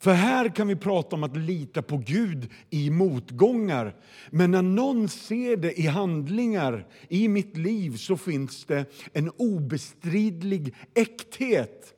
För 0.00 0.12
här 0.12 0.48
kan 0.48 0.68
vi 0.68 0.76
prata 0.76 1.16
om 1.16 1.24
att 1.24 1.36
lita 1.36 1.82
på 1.82 1.96
Gud 1.96 2.50
i 2.70 2.90
motgångar. 2.90 3.96
Men 4.30 4.50
när 4.50 4.62
någon 4.62 5.08
ser 5.08 5.56
det 5.56 5.80
i 5.80 5.86
handlingar 5.86 6.86
i 7.08 7.28
mitt 7.28 7.56
liv 7.56 7.96
så 7.96 8.16
finns 8.16 8.64
det 8.64 8.84
en 9.12 9.30
obestridlig 9.30 10.74
äkthet. 10.94 11.94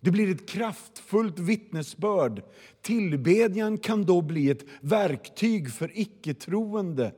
Det 0.00 0.10
blir 0.10 0.30
ett 0.30 0.48
kraftfullt 0.48 1.38
vittnesbörd. 1.38 2.42
Tillbedjan 2.82 3.78
kan 3.78 4.04
då 4.04 4.22
bli 4.22 4.50
ett 4.50 4.64
verktyg 4.80 5.72
för 5.72 5.90
icke-troende 5.94 7.12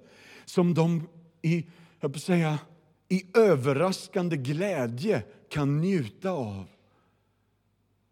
som 0.44 0.74
de 0.74 1.08
i, 1.42 1.66
jag 2.00 2.12
på 2.12 2.18
säga, 2.18 2.58
i 3.08 3.22
överraskande 3.34 4.36
glädje 4.36 5.22
kan 5.48 5.80
njuta 5.80 6.30
av. 6.30 6.68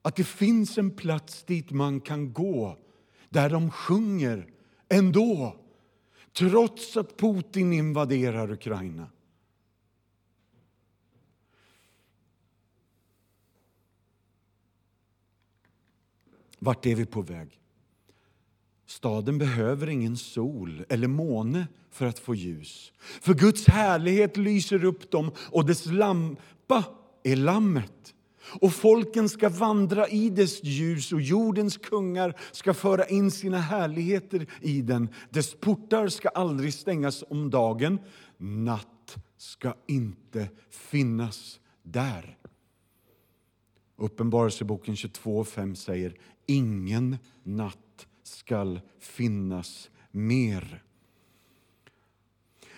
Att 0.02 0.16
det 0.16 0.24
finns 0.24 0.78
en 0.78 0.90
plats 0.90 1.44
dit 1.44 1.70
man 1.70 2.00
kan 2.00 2.32
gå, 2.32 2.78
där 3.28 3.50
de 3.50 3.70
sjunger 3.70 4.46
ändå 4.88 5.56
trots 6.32 6.96
att 6.96 7.16
Putin 7.16 7.72
invaderar 7.72 8.52
Ukraina. 8.52 9.10
Vart 16.58 16.86
är 16.86 16.94
vi 16.94 17.06
på 17.06 17.22
väg? 17.22 17.60
Staden 18.86 19.38
behöver 19.38 19.88
ingen 19.88 20.16
sol 20.16 20.84
eller 20.88 21.08
måne 21.08 21.66
för 21.90 22.06
att 22.06 22.18
få 22.18 22.34
ljus. 22.34 22.92
För 22.98 23.34
Guds 23.34 23.66
härlighet 23.66 24.36
lyser 24.36 24.84
upp 24.84 25.10
dem 25.10 25.30
och 25.52 25.66
dess 25.66 25.86
lampa 25.86 26.84
är 27.26 27.36
Lammet. 27.36 28.14
Och 28.60 28.72
folken 28.72 29.28
ska 29.28 29.48
vandra 29.48 30.08
i 30.08 30.30
dess 30.30 30.64
ljus 30.64 31.12
och 31.12 31.20
jordens 31.20 31.76
kungar 31.76 32.34
ska 32.52 32.74
föra 32.74 33.04
in 33.06 33.30
sina 33.30 33.58
härligheter 33.58 34.46
i 34.60 34.82
den. 34.82 35.08
Dess 35.30 35.54
portar 35.54 36.08
ska 36.08 36.28
aldrig 36.28 36.74
stängas 36.74 37.24
om 37.30 37.50
dagen. 37.50 37.98
Natt 38.38 39.16
ska 39.36 39.74
inte 39.88 40.48
finnas 40.70 41.60
där. 41.82 42.38
Uppenbarelseboken 43.96 44.94
22.5 44.94 45.74
säger 45.74 46.14
ingen 46.46 47.18
natt 47.42 48.06
skall 48.22 48.80
finnas 49.00 49.90
mer. 50.10 50.85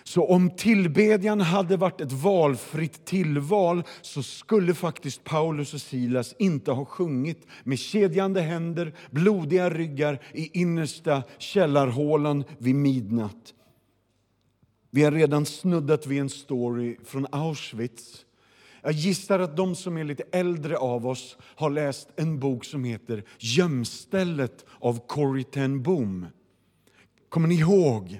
Så 0.09 0.25
om 0.25 0.49
tillbedjan 0.49 1.41
hade 1.41 1.77
varit 1.77 2.01
ett 2.01 2.11
valfritt 2.11 3.05
tillval 3.05 3.83
så 4.01 4.23
skulle 4.23 4.73
faktiskt 4.73 5.23
Paulus 5.23 5.73
och 5.73 5.81
Silas 5.81 6.35
inte 6.39 6.71
ha 6.71 6.85
sjungit 6.85 7.47
med 7.63 7.79
kedjande 7.79 8.41
händer, 8.41 8.93
blodiga 9.11 9.69
ryggar 9.69 10.19
i 10.33 10.59
innersta 10.59 11.23
källarhålan 11.37 12.43
vid 12.57 12.75
midnatt. 12.75 13.53
Vi 14.91 15.03
har 15.03 15.11
redan 15.11 15.45
snuddat 15.45 16.07
vid 16.07 16.21
en 16.21 16.29
story 16.29 16.97
från 17.05 17.27
Auschwitz. 17.31 18.25
Jag 18.81 18.91
gissar 18.91 19.39
att 19.39 19.57
de 19.57 19.75
som 19.75 19.97
är 19.97 20.03
lite 20.03 20.23
äldre 20.31 20.77
av 20.77 21.07
oss 21.07 21.37
har 21.41 21.69
läst 21.69 22.09
en 22.15 22.39
bok 22.39 22.65
som 22.65 22.83
heter 22.83 23.23
Gömstället 23.39 24.65
av 24.79 25.07
Corrie 25.07 25.43
ten 25.43 25.83
Boom. 25.83 26.25
Kommer 27.29 27.47
ni 27.47 27.55
ihåg? 27.55 28.19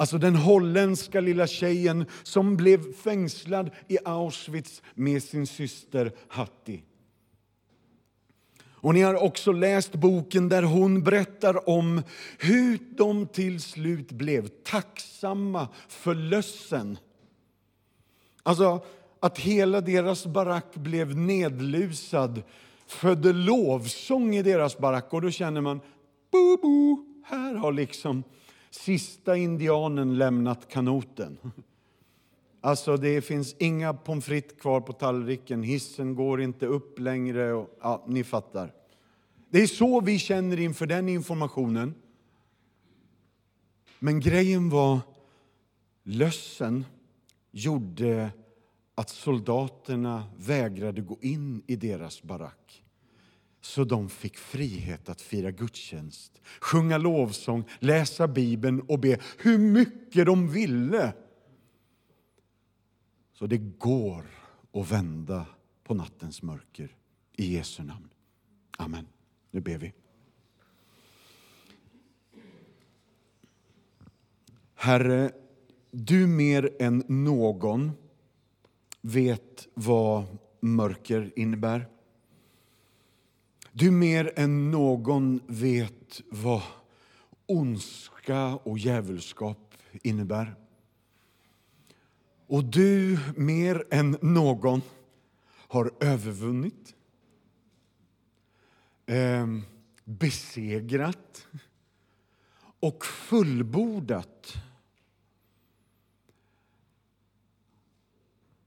Alltså 0.00 0.18
den 0.18 0.36
holländska 0.36 1.20
lilla 1.20 1.46
tjejen 1.46 2.04
som 2.22 2.56
blev 2.56 2.92
fängslad 2.92 3.70
i 3.88 3.98
Auschwitz 4.04 4.82
med 4.94 5.22
sin 5.22 5.46
syster 5.46 6.12
Hattie. 6.28 6.82
Och 8.62 8.94
ni 8.94 9.00
har 9.00 9.14
också 9.14 9.52
läst 9.52 9.94
boken 9.94 10.48
där 10.48 10.62
hon 10.62 11.02
berättar 11.02 11.68
om 11.68 12.02
hur 12.38 12.78
de 12.96 13.26
till 13.26 13.60
slut 13.60 14.12
blev 14.12 14.48
tacksamma 14.48 15.68
för 15.88 16.14
lössen. 16.14 16.98
Alltså 18.42 18.84
att 19.20 19.38
hela 19.38 19.80
deras 19.80 20.26
barack 20.26 20.74
blev 20.74 21.16
nedlusad 21.16 22.42
födde 22.86 23.32
lovsång 23.32 24.34
i 24.34 24.42
deras 24.42 24.78
barack. 24.78 25.12
Och 25.12 25.22
då 25.22 25.30
känner 25.30 25.60
man, 25.60 25.80
bo, 26.30 26.56
bo, 26.56 27.04
här 27.24 27.54
har 27.54 27.72
liksom 27.72 28.24
Sista 28.70 29.36
indianen 29.36 30.18
lämnat 30.18 30.68
kanoten. 30.68 31.38
Alltså 32.60 32.96
det 32.96 33.20
finns 33.20 33.54
inga 33.58 33.94
pommes 33.94 34.24
frites 34.24 34.60
kvar 34.60 34.80
på 34.80 34.92
tallriken, 34.92 35.62
hissen 35.62 36.14
går 36.14 36.42
inte 36.42 36.66
upp 36.66 36.98
längre. 36.98 37.52
Och, 37.52 37.78
ja, 37.80 38.04
ni 38.06 38.24
fattar. 38.24 38.72
Det 39.50 39.62
är 39.62 39.66
så 39.66 40.00
vi 40.00 40.18
känner 40.18 40.60
inför 40.60 40.86
den 40.86 41.08
informationen. 41.08 41.94
Men 43.98 44.20
grejen 44.20 44.70
var, 44.70 45.00
lössen 46.02 46.84
gjorde 47.50 48.30
att 48.94 49.08
soldaterna 49.08 50.24
vägrade 50.36 51.00
gå 51.00 51.18
in 51.20 51.62
i 51.66 51.76
deras 51.76 52.22
barack 52.22 52.84
så 53.60 53.84
de 53.84 54.08
fick 54.08 54.36
frihet 54.36 55.08
att 55.08 55.20
fira 55.20 55.50
gudstjänst, 55.50 56.40
sjunga 56.60 56.98
lovsång, 56.98 57.64
läsa 57.78 58.28
Bibeln 58.28 58.80
och 58.80 58.98
be 58.98 59.18
hur 59.38 59.58
mycket 59.58 60.26
de 60.26 60.48
ville. 60.48 61.14
Så 63.32 63.46
det 63.46 63.58
går 63.58 64.24
att 64.72 64.90
vända 64.92 65.46
på 65.84 65.94
nattens 65.94 66.42
mörker 66.42 66.96
i 67.36 67.54
Jesu 67.54 67.82
namn. 67.82 68.08
Amen. 68.78 69.06
Nu 69.50 69.60
ber 69.60 69.78
vi. 69.78 69.92
Herre, 74.74 75.32
du 75.90 76.26
mer 76.26 76.76
än 76.78 77.04
någon 77.08 77.92
vet 79.00 79.68
vad 79.74 80.24
mörker 80.60 81.32
innebär. 81.36 81.88
Du 83.80 83.90
mer 83.90 84.32
än 84.36 84.70
någon 84.70 85.40
vet 85.46 86.20
vad 86.30 86.62
ondska 87.46 88.44
och 88.44 88.78
djävulskap 88.78 89.74
innebär. 89.92 90.54
Och 92.46 92.64
du 92.64 93.18
mer 93.36 93.84
än 93.90 94.18
någon 94.22 94.82
har 95.50 95.92
övervunnit, 96.00 96.94
eh, 99.06 99.46
besegrat 100.04 101.46
och 102.80 103.04
fullbordat. 103.04 104.54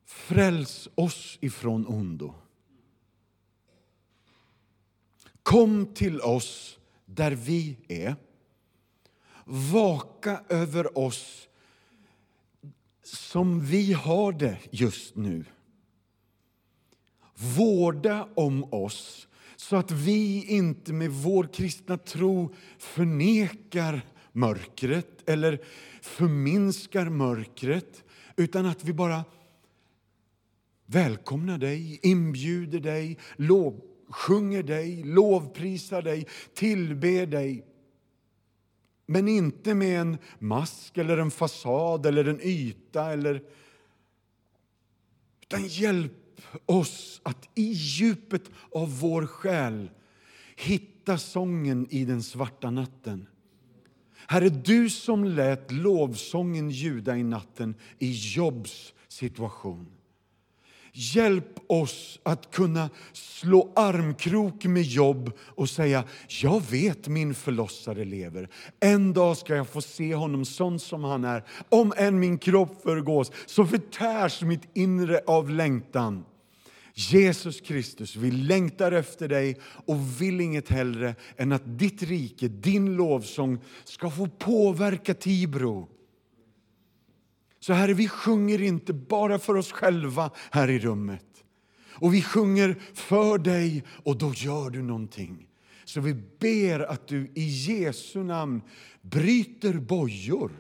Fräls 0.06 0.90
oss 0.96 1.38
ifrån 1.42 1.88
ondo. 1.88 2.43
Kom 5.44 5.86
till 5.86 6.22
oss 6.22 6.80
där 7.06 7.32
vi 7.32 7.78
är. 7.88 8.16
Vaka 9.46 10.42
över 10.50 10.98
oss 10.98 11.48
som 13.04 13.66
vi 13.66 13.94
har 13.94 14.32
det 14.32 14.58
just 14.72 15.16
nu. 15.16 15.46
Vårda 17.36 18.28
om 18.36 18.74
oss 18.74 19.28
så 19.56 19.76
att 19.76 19.92
vi 19.92 20.46
inte 20.48 20.94
med 20.94 21.12
vår 21.12 21.44
kristna 21.54 21.98
tro 21.98 22.54
förnekar 22.78 24.02
mörkret 24.32 25.30
eller 25.30 25.62
förminskar 26.02 27.10
mörkret 27.10 28.04
utan 28.36 28.66
att 28.66 28.84
vi 28.84 28.94
bara 28.94 29.26
välkomnar 30.86 31.58
dig, 31.58 32.00
inbjuder 32.04 32.80
dig, 32.80 33.18
lov 33.36 33.82
sjunger 34.14 34.64
dig, 34.64 35.04
lovprisar 35.04 36.02
dig, 36.02 36.28
tillber 36.54 37.26
dig. 37.26 37.66
Men 39.06 39.28
inte 39.28 39.74
med 39.74 40.02
en 40.02 40.18
mask, 40.40 40.98
eller 40.98 41.18
en 41.18 41.32
fasad 41.32 42.06
eller 42.06 42.26
en 42.26 42.42
yta. 42.42 43.14
Eller... 43.14 43.44
Utan 45.42 45.68
hjälp 45.68 46.42
oss 46.66 47.22
att 47.24 47.50
i 47.56 47.72
djupet 47.72 48.44
av 48.72 49.00
vår 49.00 49.26
själ 49.26 49.90
hitta 50.56 51.18
sången 51.18 51.88
i 51.90 52.06
den 52.06 52.24
svarta 52.24 52.72
natten. 52.72 53.28
Herre, 54.28 54.50
du 54.50 54.90
som 54.90 55.24
lät 55.24 55.72
lovsången 55.72 56.70
ljuda 56.70 57.18
i 57.18 57.24
natten 57.24 57.76
i 58.00 58.12
Jobs 58.36 58.94
situation. 59.08 59.88
Hjälp 60.96 61.60
oss 61.68 62.20
att 62.24 62.52
kunna 62.52 62.90
slå 63.14 63.72
armkrok 63.76 64.66
med 64.66 64.84
jobb 64.84 65.32
och 65.40 65.70
säga 65.70 66.04
jag 66.28 66.62
vet 66.72 67.08
min 67.08 67.34
förlossare 67.34 68.06
lever. 68.06 68.50
En 68.80 69.14
dag 69.14 69.38
ska 69.38 69.56
jag 69.56 69.68
få 69.68 69.82
se 69.82 70.16
honom 70.16 70.46
sån 70.46 70.80
som 70.80 71.04
han 71.04 71.24
är. 71.24 71.44
Om 71.70 71.94
än 71.98 72.20
min 72.20 72.38
kropp 72.38 72.82
förgås 72.84 73.32
så 73.46 73.66
förtärs 73.66 74.42
mitt 74.42 74.70
inre 74.74 75.22
av 75.28 75.50
längtan. 75.50 76.26
Jesus 76.94 77.62
Kristus, 77.62 78.16
vi 78.16 78.32
längtar 78.32 78.92
efter 78.92 79.28
dig 79.28 79.58
och 79.86 80.22
vill 80.22 80.42
inget 80.42 80.70
hellre 80.70 81.16
än 81.38 81.52
att 81.52 81.80
ditt 81.80 82.04
rike, 82.04 82.48
din 82.48 82.96
lovsång 82.96 83.60
ska 83.84 84.10
få 84.10 84.28
påverka 84.28 85.14
Tibro. 85.14 85.90
Så 87.64 87.74
Herre, 87.74 87.94
vi 87.94 88.08
sjunger 88.08 88.62
inte 88.62 88.94
bara 88.94 89.40
för 89.40 89.56
oss 89.56 89.72
själva 89.72 90.32
här 90.52 90.70
i 90.70 90.80
rummet. 90.80 91.26
Och 91.90 92.14
vi 92.14 92.22
sjunger 92.22 92.76
för 92.94 93.38
dig 93.38 93.84
och 94.04 94.18
då 94.18 94.34
gör 94.34 94.70
du 94.70 94.82
någonting. 94.82 95.48
Så 95.86 96.02
vi 96.02 96.14
ber 96.40 96.80
att 96.80 97.08
du 97.08 97.32
i 97.36 97.44
Jesu 97.44 98.24
namn 98.24 98.62
bryter 99.02 99.74
bojor 99.74 100.52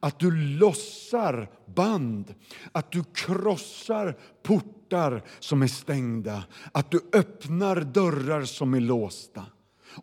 att 0.00 0.18
du 0.18 0.30
lossar 0.58 1.50
band, 1.74 2.34
att 2.72 2.92
du 2.92 3.04
krossar 3.14 4.18
portar 4.42 5.22
som 5.40 5.62
är 5.62 5.66
stängda, 5.66 6.44
att 6.72 6.90
du 6.90 7.00
öppnar 7.12 7.80
dörrar 7.80 8.44
som 8.44 8.74
är 8.74 8.80
låsta 8.80 9.44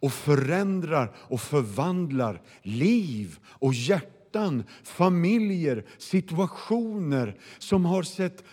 och 0.02 0.14
förändrar 0.14 1.16
och 1.16 1.42
förvandlar 1.42 2.42
liv 2.62 3.40
och 3.46 3.74
hjärta 3.74 4.13
hjärtan, 4.34 4.64
familjer, 4.84 5.86
situationer 5.98 7.40
som 7.60 7.86
har 7.86 8.04
sett 8.04 8.44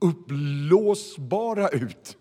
ouppblåsbara 0.00 1.68
ut. 1.68 2.18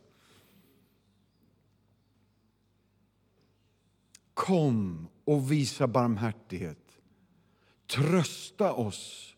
Kom 4.33 5.07
och 5.25 5.51
visa 5.51 5.87
barmhärtighet. 5.87 6.79
Trösta 7.87 8.73
oss 8.73 9.32